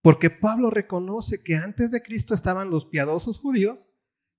[0.02, 3.94] Porque Pablo reconoce que antes de Cristo estaban los piadosos judíos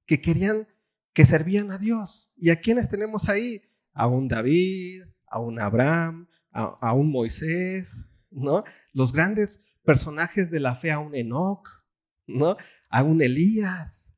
[0.07, 0.67] que querían,
[1.13, 2.33] que servían a Dios.
[2.37, 3.63] ¿Y a quiénes tenemos ahí?
[3.93, 7.95] A un David, a un Abraham, a, un Moisés,
[8.31, 8.65] ¿no?
[8.93, 11.69] Los grandes personajes de la fe, a un Enoch,
[12.27, 12.57] ¿no?
[12.95, 14.15] A un Elías.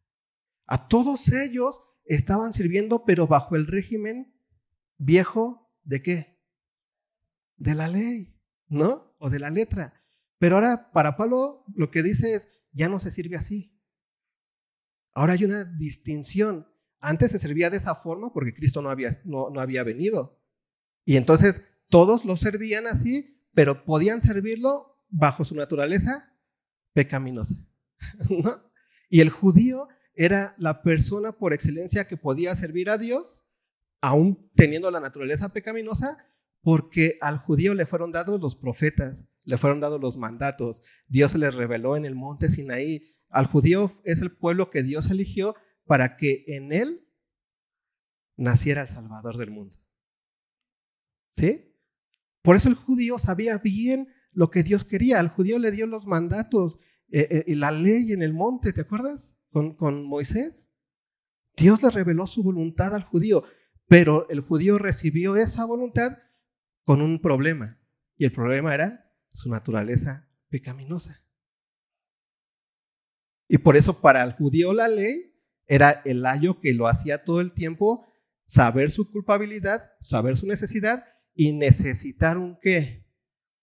[0.66, 4.38] A todos ellos estaban sirviendo, pero bajo el régimen
[4.98, 6.42] viejo de qué?
[7.56, 9.16] De la ley, ¿no?
[9.18, 10.04] O de la letra.
[10.38, 13.74] Pero ahora para Pablo lo que dice es, ya no se sirve así.
[15.14, 16.68] Ahora hay una distinción.
[17.00, 20.38] Antes se servía de esa forma porque Cristo no había, no, había venido.
[21.06, 26.30] Y entonces todos lo servían así, pero podían servirlo bajo su naturaleza
[26.92, 27.54] pecaminosa.
[29.08, 33.42] Y el judío era la persona por excelencia que podía servir a Dios,
[34.00, 36.18] aún teniendo la naturaleza pecaminosa,
[36.62, 41.50] porque al judío le fueron dados los profetas, le fueron dados los mandatos, Dios se
[41.50, 43.14] reveló en el monte Sinaí.
[43.28, 47.06] Al judío es el pueblo que Dios eligió para que en él
[48.36, 49.76] naciera el Salvador del mundo.
[51.36, 51.72] ¿Sí?
[52.42, 55.20] Por eso el judío sabía bien lo que Dios quería.
[55.20, 56.78] Al judío le dio los mandatos
[57.10, 59.36] eh, eh, la ley en el monte, ¿te acuerdas?
[59.50, 60.70] Con, con Moisés.
[61.56, 63.44] Dios le reveló su voluntad al judío,
[63.86, 66.18] pero el judío recibió esa voluntad
[66.84, 67.78] con un problema.
[68.16, 71.22] Y el problema era su naturaleza pecaminosa.
[73.48, 75.34] Y por eso para el judío la ley
[75.66, 78.06] era el ayo que lo hacía todo el tiempo
[78.44, 83.04] saber su culpabilidad, saber su necesidad y necesitar un qué?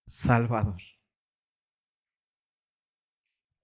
[0.05, 0.81] Salvador.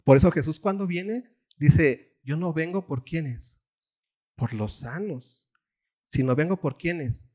[0.10, 3.62] Por eso Jesús cuando viene dice, yo no vengo por quienes,
[4.36, 5.48] por los sanos,
[6.10, 7.30] sino vengo por quienes,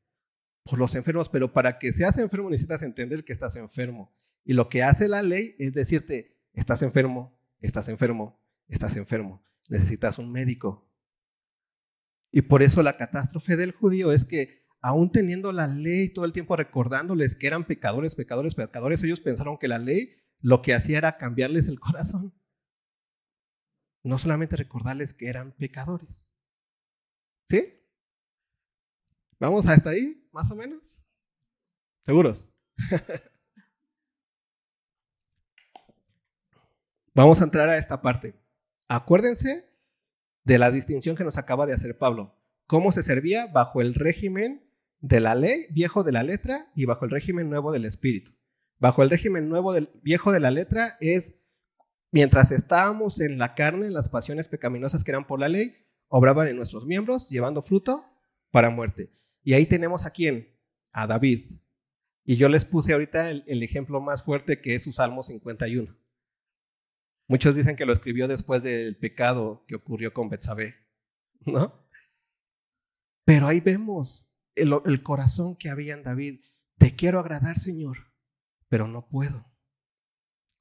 [0.65, 4.13] por los enfermos, pero para que seas enfermo necesitas entender que estás enfermo.
[4.43, 10.19] Y lo que hace la ley es decirte, estás enfermo, estás enfermo, estás enfermo, necesitas
[10.19, 10.85] un médico.
[12.29, 16.33] Y por eso la catástrofe del judío es que aún teniendo la ley todo el
[16.33, 20.09] tiempo recordándoles que eran pecadores, pecadores, pecadores, ellos pensaron que la ley
[20.41, 22.33] lo que hacía era cambiarles el corazón.
[24.05, 26.29] No solamente recordarles que eran pecadores.
[27.49, 27.73] ¿Sí?
[29.39, 31.03] ¿Vamos hasta ahí, más o menos?
[32.03, 32.47] ¿Seguros?
[37.15, 38.35] Vamos a entrar a esta parte.
[38.87, 39.67] Acuérdense
[40.43, 42.35] de la distinción que nos acaba de hacer Pablo.
[42.67, 47.05] ¿Cómo se servía bajo el régimen de la ley, viejo de la letra, y bajo
[47.05, 48.33] el régimen nuevo del espíritu?
[48.77, 51.33] Bajo el régimen nuevo del viejo de la letra es
[52.15, 55.75] mientras estábamos en la carne, las pasiones pecaminosas que eran por la ley,
[56.07, 58.05] obraban en nuestros miembros, llevando fruto
[58.51, 59.11] para muerte.
[59.43, 60.57] Y ahí tenemos a quién?
[60.93, 61.51] A David.
[62.23, 65.93] Y yo les puse ahorita el, el ejemplo más fuerte que es su Salmo 51.
[67.27, 70.75] Muchos dicen que lo escribió después del pecado que ocurrió con Betsabé,
[71.45, 71.85] ¿no?
[73.25, 76.39] Pero ahí vemos el, corazón que había en David.
[76.77, 78.13] Te quiero agradar, Señor,
[78.69, 79.45] pero no puedo.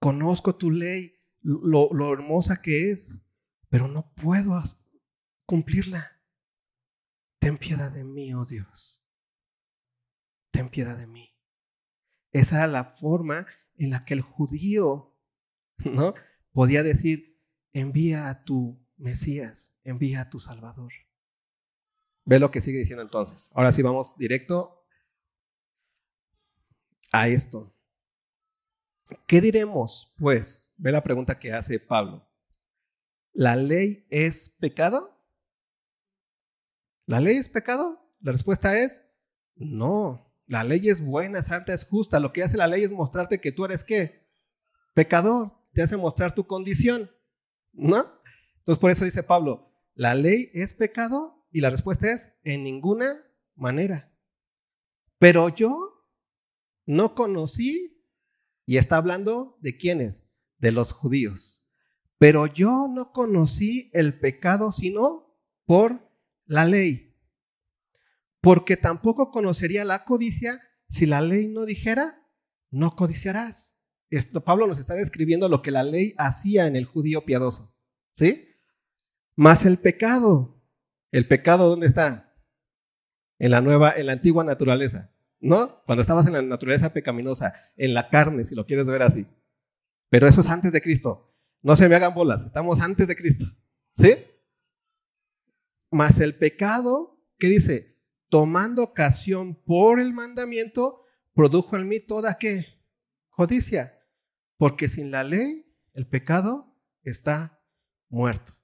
[0.00, 1.14] Conozco tu ley,
[1.44, 3.16] lo, lo hermosa que es,
[3.68, 4.60] pero no puedo
[5.46, 6.20] cumplirla.
[7.38, 9.00] Ten piedad de mí, oh Dios.
[10.50, 11.30] Ten piedad de mí.
[12.32, 15.14] Esa era la forma en la que el judío,
[15.84, 16.14] ¿no?
[16.52, 17.38] podía decir,
[17.72, 20.92] envía a tu Mesías, envía a tu Salvador.
[22.24, 23.50] Ve lo que sigue diciendo entonces.
[23.52, 24.86] Ahora sí vamos directo
[27.12, 27.73] a esto.
[29.26, 30.72] ¿Qué diremos, pues?
[30.76, 32.26] Ve la pregunta que hace Pablo.
[33.32, 35.18] ¿La ley es pecado?
[37.06, 38.00] ¿La ley es pecado?
[38.20, 39.00] La respuesta es
[39.56, 40.32] no.
[40.46, 42.20] La ley es buena, santa, es justa.
[42.20, 44.26] Lo que hace la ley es mostrarte que tú eres qué?
[44.94, 47.10] Pecador te hace mostrar tu condición,
[47.72, 48.06] ¿no?
[48.58, 51.44] Entonces por eso dice Pablo, ¿la ley es pecado?
[51.50, 53.22] Y la respuesta es, en ninguna
[53.54, 54.12] manera.
[55.18, 56.04] Pero yo
[56.86, 57.93] no conocí,
[58.66, 60.26] y está hablando de quiénes,
[60.58, 61.62] de los judíos.
[62.18, 66.08] Pero yo no conocí el pecado sino por
[66.46, 67.16] la ley.
[68.40, 72.22] Porque tampoco conocería la codicia si la ley no dijera,
[72.70, 73.74] no codiciarás.
[74.44, 77.74] Pablo nos está describiendo lo que la ley hacía en el judío piadoso.
[78.12, 78.48] ¿Sí?
[79.34, 80.62] Más el pecado.
[81.10, 82.36] ¿El pecado dónde está?
[83.38, 85.13] En la nueva, en la antigua naturaleza.
[85.44, 85.82] ¿No?
[85.84, 89.26] Cuando estabas en la naturaleza pecaminosa, en la carne, si lo quieres ver así.
[90.08, 91.36] Pero eso es antes de Cristo.
[91.60, 93.44] No se me hagan bolas, estamos antes de Cristo.
[93.94, 94.16] ¿Sí?
[95.90, 97.98] Más el pecado, ¿qué dice?
[98.30, 101.04] Tomando ocasión por el mandamiento,
[101.34, 102.80] produjo en mí toda qué?
[103.28, 103.98] Codicia.
[104.56, 107.60] Porque sin la ley el pecado está
[108.08, 108.54] muerto.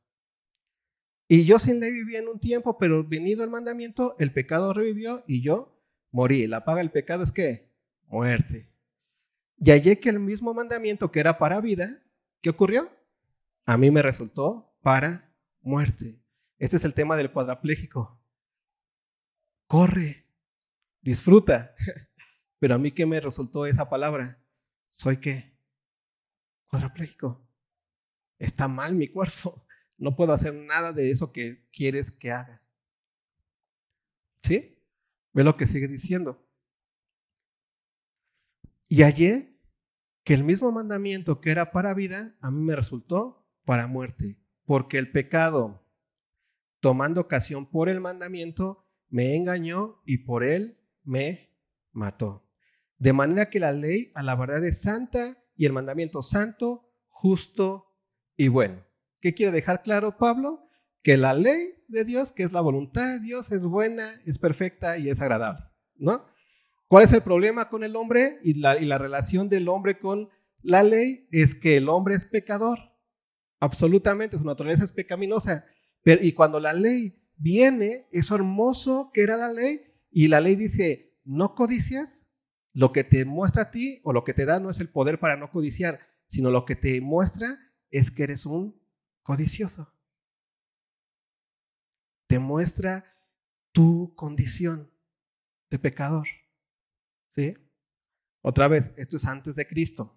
[1.29, 5.25] Y yo sin ley vivía en un tiempo, pero venido el mandamiento, el pecado revivió
[5.27, 5.80] y yo
[6.11, 6.47] morí.
[6.47, 7.69] La paga del pecado es que
[8.07, 8.69] muerte.
[9.59, 12.03] Y hallé que el mismo mandamiento que era para vida,
[12.41, 12.91] ¿qué ocurrió?
[13.67, 16.19] A mí me resultó para muerte.
[16.59, 18.19] Este es el tema del cuadrapléjico.
[19.67, 20.27] Corre,
[21.03, 21.75] disfruta.
[22.59, 24.39] Pero a mí qué me resultó esa palabra?
[24.89, 25.53] ¿Soy qué?
[26.69, 27.41] Cuadrapléjico.
[28.39, 29.65] Está mal mi cuerpo.
[30.01, 32.63] No puedo hacer nada de eso que quieres que haga.
[34.43, 34.80] ¿Sí?
[35.33, 36.47] Ve lo que sigue diciendo.
[38.89, 39.57] Y hallé
[40.25, 44.99] que el mismo mandamiento que era para vida, a mí me resultó para muerte, porque
[44.99, 45.87] el pecado,
[46.81, 51.51] tomando ocasión por el mandamiento, me engañó y por él me
[51.93, 52.49] mató.
[52.99, 57.97] De manera que la ley a la verdad es santa y el mandamiento santo, justo
[58.37, 58.85] y bueno.
[59.21, 60.70] ¿Qué quiere dejar claro Pablo?
[61.03, 64.99] Que la ley de Dios, que es la voluntad de Dios, es buena, es perfecta
[64.99, 65.65] y es agradable,
[65.97, 66.25] ¿no?
[66.91, 70.29] ¿Cuál es el problema con el hombre y la, relación del hombre con
[70.61, 71.29] la ley?
[71.31, 72.81] Es que el hombre es pecador,
[73.61, 75.65] absolutamente, su naturaleza es pecaminosa.
[76.05, 81.15] Y cuando la ley viene, es hermoso que era la ley, y la ley dice,
[81.25, 82.27] no codicias,
[82.73, 85.21] lo que te muestra a ti o lo que te da no es el poder
[85.21, 87.59] para no codiciar, sino lo que te muestra
[87.91, 88.81] es que eres un
[89.23, 89.93] codicioso.
[92.31, 93.05] Te muestra
[93.73, 94.89] tu condición
[95.69, 96.29] de pecador.
[97.31, 97.57] ¿Sí?
[98.41, 100.17] Otra vez, esto es antes de Cristo.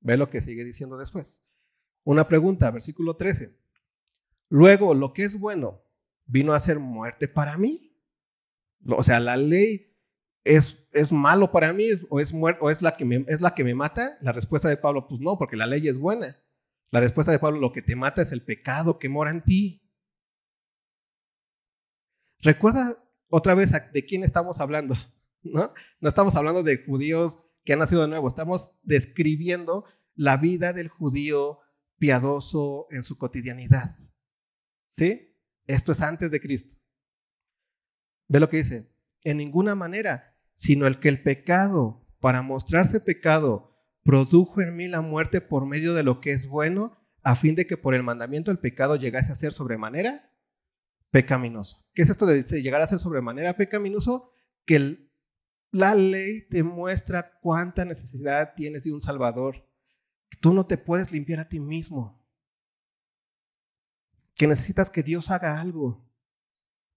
[0.00, 1.44] Ve lo que sigue diciendo después.
[2.02, 3.56] Una pregunta, versículo 13.
[4.48, 5.84] Luego, lo que es bueno
[6.26, 7.96] vino a ser muerte para mí.
[8.88, 9.96] O sea, la ley
[10.42, 13.62] es, es malo para mí o, es, o es, la que me, es la que
[13.62, 14.18] me mata.
[14.22, 16.36] La respuesta de Pablo, pues no, porque la ley es buena.
[16.90, 19.83] La respuesta de Pablo, lo que te mata es el pecado que mora en ti.
[22.40, 24.94] Recuerda otra vez de quién estamos hablando,
[25.42, 25.72] ¿no?
[26.00, 30.88] No estamos hablando de judíos que han nacido de nuevo, estamos describiendo la vida del
[30.88, 31.60] judío
[31.98, 33.96] piadoso en su cotidianidad.
[34.96, 35.34] ¿Sí?
[35.66, 36.76] Esto es antes de Cristo.
[38.28, 38.92] Ve lo que dice,
[39.22, 45.00] en ninguna manera, sino el que el pecado, para mostrarse pecado, produjo en mí la
[45.00, 48.50] muerte por medio de lo que es bueno, a fin de que por el mandamiento
[48.50, 50.30] el pecado llegase a ser sobremanera
[51.14, 51.86] pecaminoso.
[51.94, 54.32] ¿Qué es esto de llegar a ser sobremanera pecaminoso?
[54.66, 54.98] Que
[55.70, 59.64] la ley te muestra cuánta necesidad tienes de un Salvador.
[60.40, 62.20] Tú no te puedes limpiar a ti mismo.
[64.34, 66.04] Que necesitas que Dios haga algo.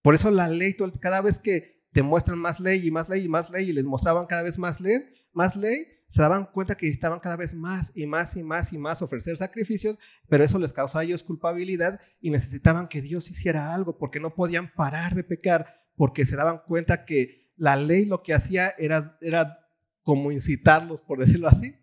[0.01, 3.29] Por eso la ley, cada vez que te muestran más ley y más ley y
[3.29, 4.97] más ley y les mostraban cada vez más ley,
[5.31, 8.77] más ley, se daban cuenta que necesitaban cada vez más y más y más y
[8.77, 13.73] más ofrecer sacrificios, pero eso les causaba a ellos culpabilidad y necesitaban que Dios hiciera
[13.73, 18.23] algo porque no podían parar de pecar, porque se daban cuenta que la ley lo
[18.23, 19.59] que hacía era, era
[20.01, 21.75] como incitarlos, por decirlo así,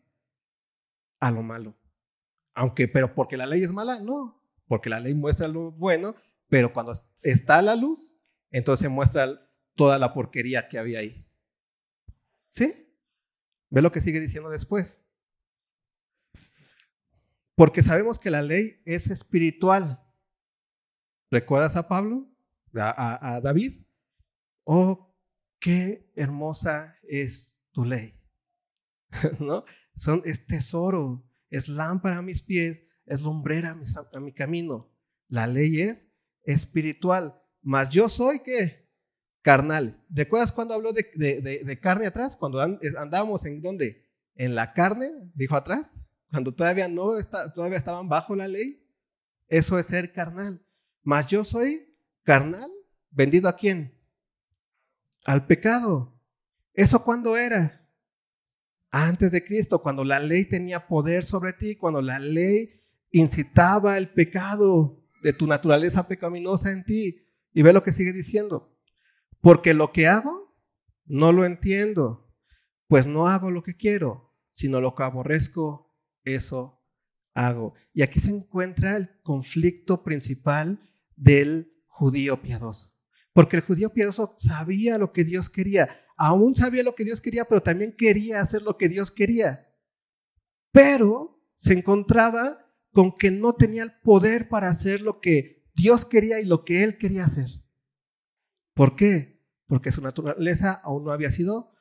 [1.21, 1.77] a lo malo.
[2.55, 6.15] Aunque, pero porque la ley es mala, no, porque la ley muestra lo bueno,
[6.49, 8.17] pero cuando está la luz,
[8.51, 11.27] entonces muestra toda la porquería que había ahí.
[12.51, 12.84] ¿Sí?
[13.70, 14.98] Ve lo que sigue diciendo después.
[17.57, 20.03] Porque sabemos que la ley es espiritual.
[21.31, 22.29] ¿Recuerdas a Pablo?
[22.74, 23.85] A, David.
[24.64, 25.14] Oh,
[25.61, 28.18] qué hermosa es tu ley.
[29.40, 29.64] ¿No?
[29.94, 33.70] Son, es tesoro, es lámpara a mis pies, es lumbrera
[34.12, 34.90] a mi, camino.
[35.29, 36.11] La ley es
[36.42, 37.40] espiritual.
[37.62, 38.84] Mas yo soy qué?
[39.45, 40.03] Carnal.
[40.09, 42.35] ¿Recuerdas cuando habló de, carne atrás?
[42.35, 44.03] Cuando andábamos en dónde?
[44.35, 45.95] En la carne, dijo atrás,
[46.31, 48.83] cuando todavía no está, todavía estaban bajo la ley.
[49.47, 50.65] Eso es ser carnal.
[51.03, 52.71] Mas yo soy carnal,
[53.11, 53.95] vendido a quién?
[55.27, 56.19] Al pecado.
[56.73, 57.87] ¿Eso cuándo era?
[58.91, 62.81] Antes de Cristo, cuando la ley tenía poder sobre ti, cuando la ley
[63.11, 67.27] incitaba el pecado de tu naturaleza pecaminosa en ti.
[67.53, 68.73] Y ve lo que sigue diciendo.
[69.45, 70.57] Porque lo que hago,
[71.05, 72.35] no lo entiendo,
[72.88, 76.83] pues no hago lo que quiero, sino lo que aborrezco, eso
[77.35, 77.75] hago.
[77.92, 80.81] Y aquí se encuentra el conflicto principal
[81.15, 82.97] del judío piadoso.
[83.35, 87.45] Porque el judío piadoso sabía lo que Dios quería, aún sabía lo que Dios quería,
[87.45, 89.69] pero también quería hacer lo que Dios quería.
[90.73, 96.40] Pero se encontraba con que no tenía el poder para hacer lo que Dios quería
[96.40, 97.51] y lo que él quería hacer.
[98.73, 99.34] ¿Por qué?
[99.67, 101.73] Porque su naturaleza aún no había sido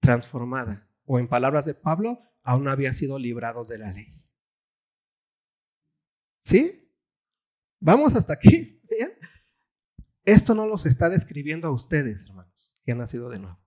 [0.00, 4.14] transformada, o en palabras de Pablo, aún no había sido librado de la ley.
[6.42, 6.88] ¿Sí?
[7.78, 8.80] Vamos hasta aquí.
[10.24, 13.58] Esto no los está describiendo a ustedes, hermanos, que han nacido de nuevo.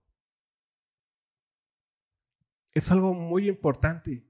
[2.73, 4.25] Es algo muy importante.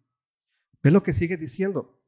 [0.81, 2.01] Ve lo que sigue diciendo.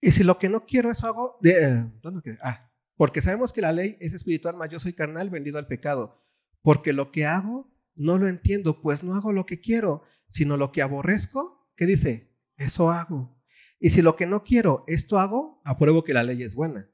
[0.00, 3.72] Y si lo que no quiero eso hago, de, ¿dónde Ah, porque sabemos que la
[3.72, 6.22] ley es espiritual, mas yo soy carnal, vendido al pecado.
[6.62, 10.72] Porque lo que hago no lo entiendo, pues no hago lo que quiero, sino lo
[10.72, 11.70] que aborrezco.
[11.76, 12.32] ¿Qué dice?
[12.56, 13.36] Eso hago.
[13.80, 16.88] Y si lo que no quiero, esto hago, apruebo que la ley es buena.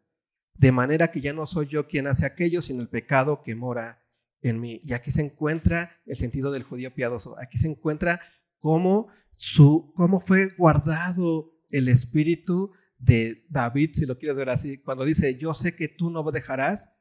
[0.55, 4.03] De manera que ya no soy yo quien hace aquello, sino el pecado que mora
[4.43, 4.81] en mí.
[4.85, 7.39] Y aquí se encuentra el sentido del judío piadoso.
[7.39, 8.21] Aquí se encuentra
[8.59, 15.05] cómo, su, cómo fue guardado el espíritu de David, si lo quieres ver así, cuando
[15.05, 16.93] dice, yo sé que tú no dejarás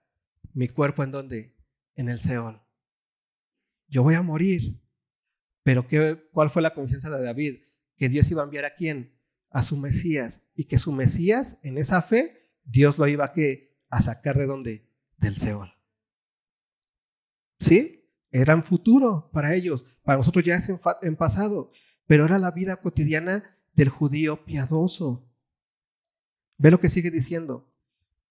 [0.54, 1.56] mi cuerpo en donde?
[1.96, 2.62] En el Seol.
[3.88, 4.82] Yo voy a morir.
[5.64, 7.60] Pero ¿qué, ¿cuál fue la confianza de David?
[7.98, 9.20] Que Dios iba a enviar a quién?
[9.50, 10.42] A su Mesías.
[10.56, 13.34] Y que su Mesías, en esa fe, Dios lo iba a,
[13.90, 14.88] a sacar de dónde?
[15.18, 15.74] Del Seol.
[17.60, 18.10] ¿Sí?
[18.32, 19.86] Era un futuro para ellos.
[20.04, 20.70] Para nosotros ya es
[21.02, 21.72] en pasado.
[22.08, 25.29] Pero era la vida cotidiana del judío piadoso.
[26.60, 27.68] Ve lo que sigue diciendo.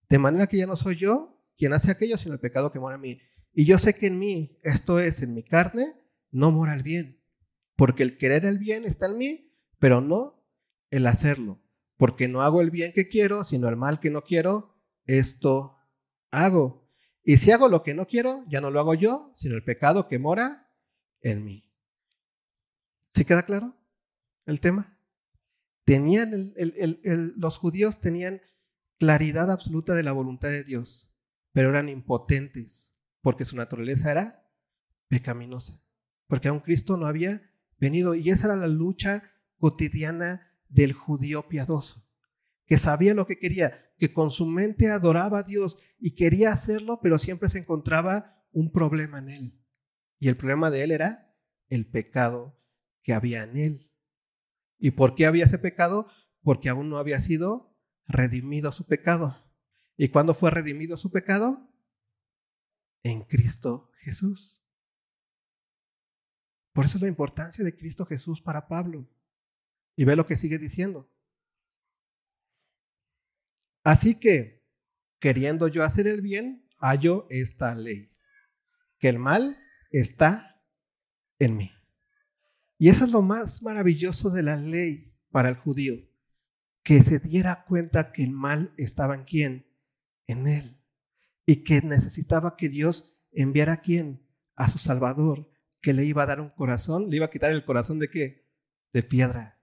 [0.09, 2.95] De manera que ya no soy yo quien hace aquello, sino el pecado que mora
[2.95, 3.21] en mí.
[3.53, 5.95] Y yo sé que en mí, esto es, en mi carne,
[6.31, 7.21] no mora el bien.
[7.75, 10.45] Porque el querer el bien está en mí, pero no
[10.91, 11.59] el hacerlo.
[11.97, 14.77] Porque no hago el bien que quiero, sino el mal que no quiero,
[15.07, 15.77] esto
[16.31, 16.87] hago.
[17.25, 20.07] Y si hago lo que no quiero, ya no lo hago yo, sino el pecado
[20.07, 20.71] que mora
[21.23, 21.65] en mí.
[23.15, 23.75] ¿Sí queda claro
[24.45, 24.98] el tema?
[25.89, 26.53] Tenían
[27.39, 28.43] los judíos tenían
[28.99, 31.11] claridad absoluta de la voluntad de Dios,
[31.53, 34.47] pero eran impotentes porque su naturaleza era
[35.09, 35.83] pecaminosa,
[36.27, 37.41] porque aún Cristo no había
[37.79, 39.23] venido y esa era la lucha
[39.57, 42.07] cotidiana del judío piadoso,
[42.67, 47.01] que sabía lo que quería, que con su mente adoraba a Dios y quería hacerlo,
[47.03, 49.59] pero siempre se encontraba un problema en él.
[50.19, 51.35] Y el problema de él era
[51.71, 52.61] el pecado
[53.03, 53.88] que había en él.
[54.79, 56.09] ¿Y por qué había ese pecado?
[56.43, 57.77] Porque aún no había sido
[58.07, 59.45] redimido su pecado.
[59.97, 61.69] ¿Y cuándo fue redimido su pecado?
[63.03, 64.63] En Cristo Jesús.
[66.73, 69.09] Por eso es la importancia de Cristo Jesús para Pablo.
[69.97, 71.11] Y ve lo que sigue diciendo.
[73.83, 74.65] Así que,
[75.19, 78.13] queriendo yo hacer el bien, hallo esta ley,
[78.99, 79.59] que el mal
[79.91, 80.63] está
[81.39, 81.78] en mí.
[82.79, 85.97] Y eso es lo más maravilloso de la ley para el judío,
[86.85, 89.67] que se diera cuenta que el mal estaba en quién,
[90.29, 90.81] en él,
[91.45, 95.51] y que necesitaba que Dios enviara a quién, a su Salvador,
[95.81, 98.49] que le iba a dar un corazón, le iba a quitar el corazón de qué,
[98.93, 99.61] de piedra,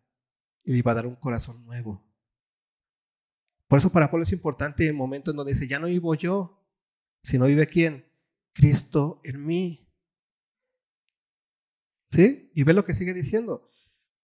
[0.64, 2.06] y le iba a dar un corazón nuevo.
[3.68, 6.62] Por eso para Pablo es importante el momento en donde dice, ya no vivo yo,
[7.24, 8.06] sino vive quién,
[8.54, 9.85] Cristo en mí.
[12.18, 13.68] Y ve lo que sigue diciendo.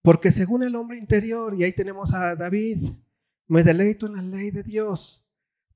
[0.02, 2.89] Porque según el hombre interior, y ahí tenemos a David,
[3.48, 5.28] me deleito en la ley de Dios,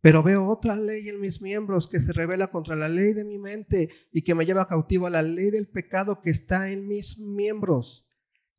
[0.02, 3.38] pero veo otra ley en mis miembros que se revela contra la ley de mi
[3.38, 7.18] mente y que me lleva cautivo a la ley del pecado que está en mis
[7.18, 8.08] miembros.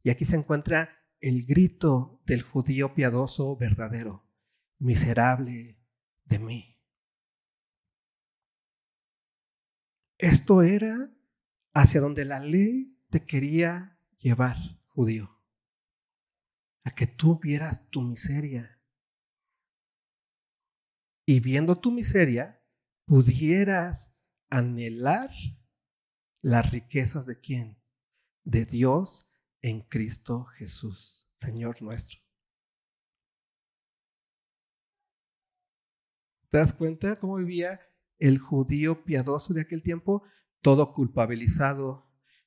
[0.03, 0.91] Y aquí se encuentra
[1.21, 4.25] el grito del judío piadoso verdadero,
[4.79, 5.79] miserable
[6.25, 6.77] de mí.
[10.19, 11.11] Esto era
[11.75, 14.57] hacia donde la ley quería llevar,
[14.89, 15.31] judío,
[16.85, 18.81] a que tú vieras tu miseria.
[21.25, 22.62] Y viendo tu miseria,
[23.07, 24.14] pudieras
[24.51, 25.31] anhelar
[26.43, 27.83] las riquezas de quién?
[28.45, 29.29] De Dios
[29.62, 32.21] en Cristo Jesús, Señor nuestro.
[36.51, 37.81] ¿Te das cuenta cómo vivía
[38.19, 40.23] el judío piadoso de aquel tiempo?
[40.62, 42.06] Todo culpabilizado,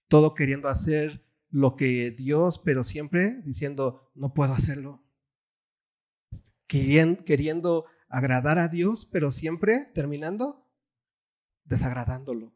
[0.10, 5.02] todo queriendo hacer lo que Dios, pero siempre diciendo, no puedo hacerlo.
[6.68, 10.68] Queriendo agradar a Dios, pero siempre terminando
[11.64, 12.54] desagradándolo.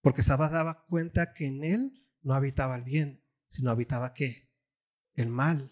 [0.00, 4.50] Porque Saba daba cuenta que en él no habitaba el bien, sino habitaba qué?
[5.14, 5.70] El mal.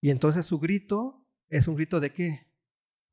[0.00, 2.46] Y entonces su grito es un grito de qué?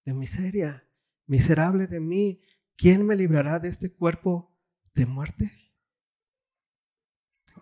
[0.05, 0.87] De miseria.
[1.25, 2.41] Miserable de mí,
[2.75, 4.55] ¿quién me librará de este cuerpo
[4.93, 5.62] de muerte?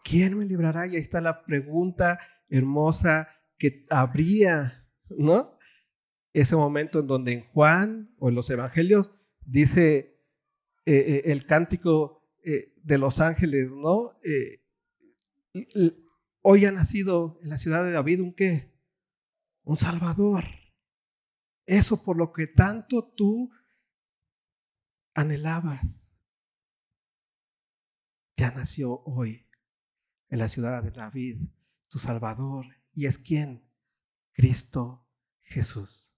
[0.04, 0.88] ¿Quién me librará?
[0.88, 5.58] Y ahí está la pregunta hermosa que habría, ¿no?
[6.34, 9.14] Ese momento en donde en Juan o en los evangelios
[9.46, 10.20] dice
[10.86, 14.12] eh, eh, el cántico eh, de los ángeles, ¿no?
[16.44, 18.72] hoy ha nacido en la ciudad de David un qué?
[19.64, 20.46] Un Salvador.
[21.66, 23.52] Eso por lo que tanto tú
[25.14, 26.12] anhelabas.
[28.38, 29.51] Ya nació hoy
[30.32, 31.38] en la ciudad de David
[31.88, 32.66] tu Salvador.
[32.96, 33.62] ¿Y es quién?
[34.34, 35.06] Cristo
[35.42, 36.12] Jesús.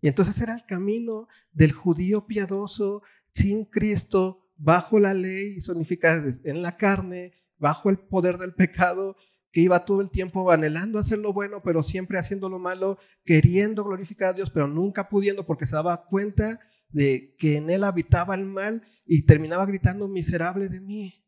[0.00, 3.02] Y entonces era el camino del judío piadoso
[3.34, 9.16] sin Cristo, bajo la ley, significa en la carne, bajo el poder del pecado,
[9.52, 13.84] que iba todo el tiempo anhelando hacer lo bueno, pero siempre haciendo lo malo, queriendo
[13.84, 18.34] glorificar a Dios, pero nunca pudiendo porque se daba cuenta de que en él habitaba
[18.34, 21.25] el mal y terminaba gritando miserable de mí.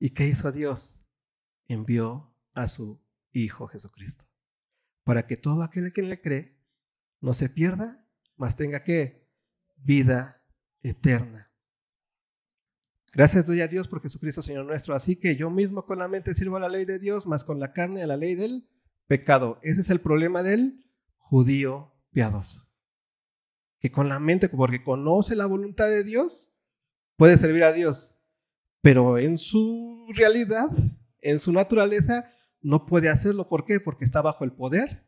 [0.00, 1.04] ¿Y qué hizo Dios?
[1.68, 3.00] Envió a su
[3.32, 4.24] Hijo Jesucristo,
[5.04, 6.58] para que todo aquel que le cree
[7.20, 9.30] no se pierda, mas tenga que
[9.76, 10.42] vida
[10.82, 11.52] eterna.
[13.12, 14.94] Gracias doy a Dios por Jesucristo Señor nuestro.
[14.94, 17.60] Así que yo mismo con la mente sirvo a la ley de Dios, más con
[17.60, 18.68] la carne a la ley del
[19.06, 19.58] pecado.
[19.62, 20.84] Ese es el problema del
[21.18, 22.68] judío piadoso.
[23.80, 26.52] Que con la mente, porque conoce la voluntad de Dios,
[27.16, 28.09] puede servir a Dios.
[28.82, 30.70] Pero en su realidad,
[31.20, 33.48] en su naturaleza, no puede hacerlo.
[33.48, 33.80] ¿Por qué?
[33.80, 35.04] Porque está bajo el poder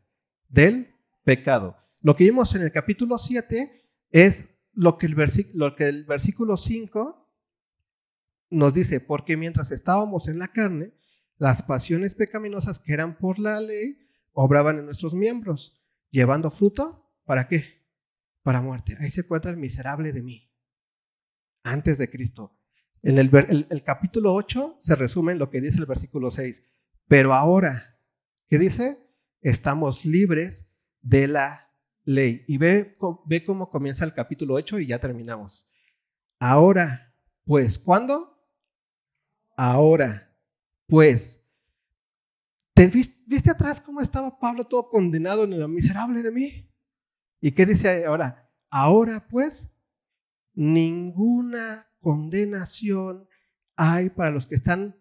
[0.49, 1.77] del pecado.
[2.01, 5.15] Lo que vimos en el capítulo 7 es lo que el,
[6.05, 7.19] versículo 5
[8.49, 10.93] nos dice, porque mientras estábamos en la carne,
[11.37, 13.97] las pasiones pecaminosas que eran por la ley
[14.31, 17.63] obraban en nuestros miembros, llevando fruto, ¿para qué?
[18.43, 18.95] Para muerte.
[18.99, 20.51] Ahí se encuentra el miserable de mí,
[21.63, 22.59] antes de Cristo.
[23.03, 26.63] En el, capítulo 8 se resume en lo que dice el versículo 6.
[27.09, 27.99] Pero ahora,
[28.47, 28.97] ¿qué dice?
[29.41, 30.69] Estamos libres
[31.01, 31.69] de la
[32.05, 32.45] ley.
[32.47, 35.67] Y ve, ve cómo comienza el capítulo 8 y ya terminamos.
[36.39, 38.41] Ahora, pues, ¿cuándo?
[39.57, 40.33] Ahora,
[40.87, 41.43] pues,
[42.73, 46.69] ¿te viste, atrás cómo estaba Pablo todo condenado en lo miserable de mí?
[47.41, 48.49] ¿Y qué dice ahora?
[48.69, 49.69] Ahora, pues,
[50.53, 53.27] ninguna condenación
[53.75, 54.95] hay para los que están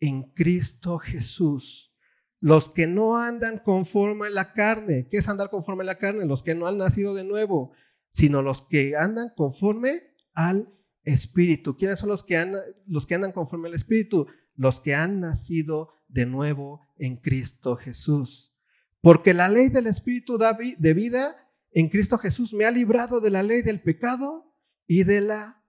[0.00, 1.94] en Cristo Jesús.
[2.40, 5.08] Los que no andan conforme a la carne.
[5.10, 6.26] ¿Qué es andar conforme a la carne?
[6.26, 7.72] Los que no han nacido de nuevo,
[8.10, 10.02] sino los que andan conforme
[10.34, 10.68] al
[11.04, 11.76] Espíritu.
[11.76, 12.52] ¿Quiénes son los que,
[12.86, 14.26] los que andan conforme al Espíritu?
[14.56, 18.54] Los que han nacido de nuevo en Cristo Jesús.
[19.00, 21.36] Porque la ley del Espíritu de vida
[21.72, 24.54] en Cristo Jesús me ha librado de la ley del pecado
[24.86, 25.59] y de la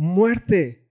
[0.00, 0.90] muerte.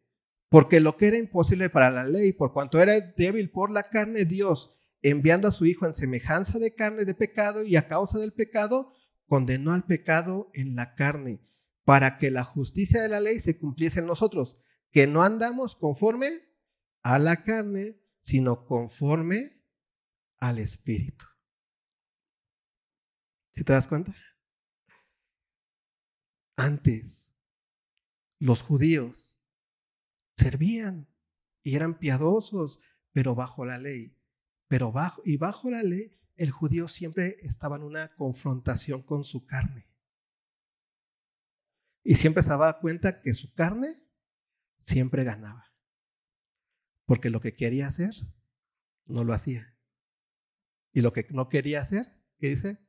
[0.49, 4.25] Porque lo que era imposible para la ley, por cuanto era débil por la carne,
[4.25, 8.33] Dios, enviando a su Hijo en semejanza de carne de pecado y a causa del
[8.33, 8.93] pecado,
[9.27, 11.41] condenó al pecado en la carne
[11.85, 16.41] para que la justicia de la ley se cumpliese en nosotros, que no andamos conforme
[17.01, 19.63] a la carne, sino conforme
[20.37, 21.25] al Espíritu.
[23.55, 24.13] ¿Sí te das cuenta?
[26.55, 27.28] Antes,
[28.39, 29.37] los judíos
[30.37, 31.07] servían
[31.61, 32.79] y eran piadosos,
[33.11, 34.15] pero bajo la ley.
[34.67, 39.45] Pero bajo, y bajo la ley, el judío siempre estaba en una confrontación con su
[39.45, 39.87] carne.
[42.03, 44.01] Y siempre se daba cuenta que su carne
[44.79, 45.65] siempre ganaba.
[47.05, 48.15] Porque lo que quería hacer,
[49.05, 49.75] no lo hacía.
[50.93, 52.79] Y lo que no quería hacer, ¿qué dice?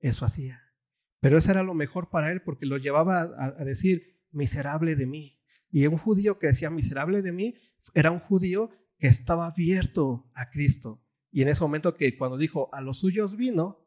[0.00, 0.74] Eso hacía.
[1.20, 5.06] Pero eso era lo mejor para él porque lo llevaba a, a decir, miserable de
[5.06, 5.38] mí.
[5.70, 7.54] Y un judío que decía miserable de mí
[7.94, 11.02] era un judío que estaba abierto a Cristo.
[11.30, 13.86] Y en ese momento que cuando dijo, a los suyos vino,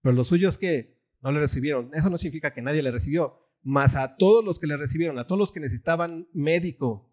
[0.00, 3.96] pero los suyos que no le recibieron, eso no significa que nadie le recibió, más
[3.96, 7.10] a todos los que le recibieron, a todos los que necesitaban médico,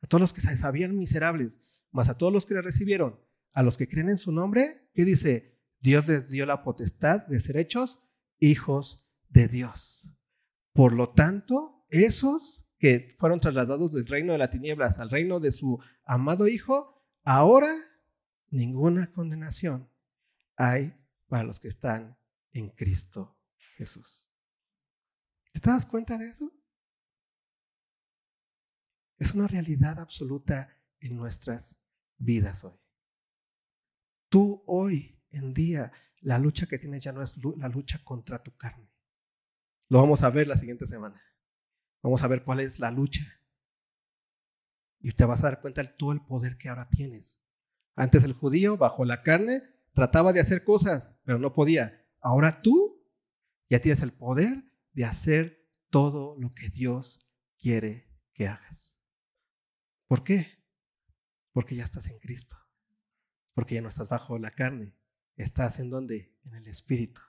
[0.00, 1.60] a todos los que se sabían miserables,
[1.90, 3.20] más a todos los que le recibieron,
[3.52, 5.60] a los que creen en su nombre, ¿qué dice?
[5.80, 7.98] Dios les dio la potestad de ser hechos
[8.38, 10.10] hijos de Dios.
[10.72, 15.52] Por lo tanto, esos que fueron trasladados del reino de las tinieblas al reino de
[15.52, 17.72] su amado Hijo, ahora
[18.50, 19.88] ninguna condenación
[20.56, 20.94] hay
[21.28, 22.18] para los que están
[22.52, 23.38] en Cristo
[23.76, 24.28] Jesús.
[25.52, 26.50] ¿Te das cuenta de eso?
[29.18, 31.78] Es una realidad absoluta en nuestras
[32.16, 32.78] vidas hoy.
[34.28, 38.56] Tú hoy en día, la lucha que tienes ya no es la lucha contra tu
[38.56, 38.90] carne.
[39.88, 41.20] Lo vamos a ver la siguiente semana.
[42.02, 43.40] Vamos a ver cuál es la lucha.
[45.00, 47.38] Y te vas a dar cuenta de todo el poder que ahora tienes.
[47.94, 52.04] Antes el judío, bajo la carne, trataba de hacer cosas, pero no podía.
[52.20, 53.04] Ahora tú
[53.68, 57.20] ya tienes el poder de hacer todo lo que Dios
[57.58, 58.94] quiere que hagas.
[60.06, 60.46] ¿Por qué?
[61.52, 62.56] Porque ya estás en Cristo.
[63.54, 64.94] Porque ya no estás bajo la carne.
[65.36, 66.34] Estás en donde?
[66.44, 67.20] En el Espíritu.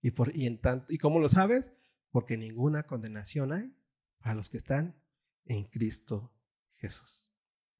[0.00, 1.72] Y, por, y, en tanto, ¿Y cómo lo sabes?
[2.10, 3.72] Porque ninguna condenación hay
[4.22, 4.94] para los que están
[5.44, 6.32] en Cristo
[6.76, 7.30] Jesús.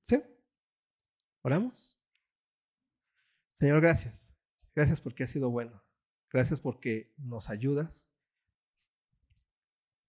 [0.06, 0.22] ¿Sí?
[1.42, 1.98] ¿Oramos?
[3.58, 4.34] Señor, gracias.
[4.74, 5.82] Gracias porque has sido bueno.
[6.30, 8.08] Gracias porque nos ayudas.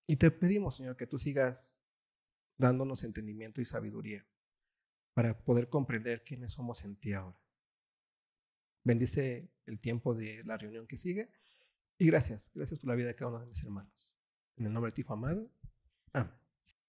[0.08, 1.76] Y te pedimos, Señor, que tú sigas
[2.58, 4.26] dándonos entendimiento y sabiduría
[5.14, 7.38] para poder comprender quiénes somos en ti ahora.
[8.84, 11.30] Bendice el tiempo de la reunión que sigue
[11.98, 14.14] y gracias, gracias por la vida de cada uno de mis hermanos.
[14.58, 15.50] En el nombre de ti, Hijo amado.
[16.16, 16.43] Oh.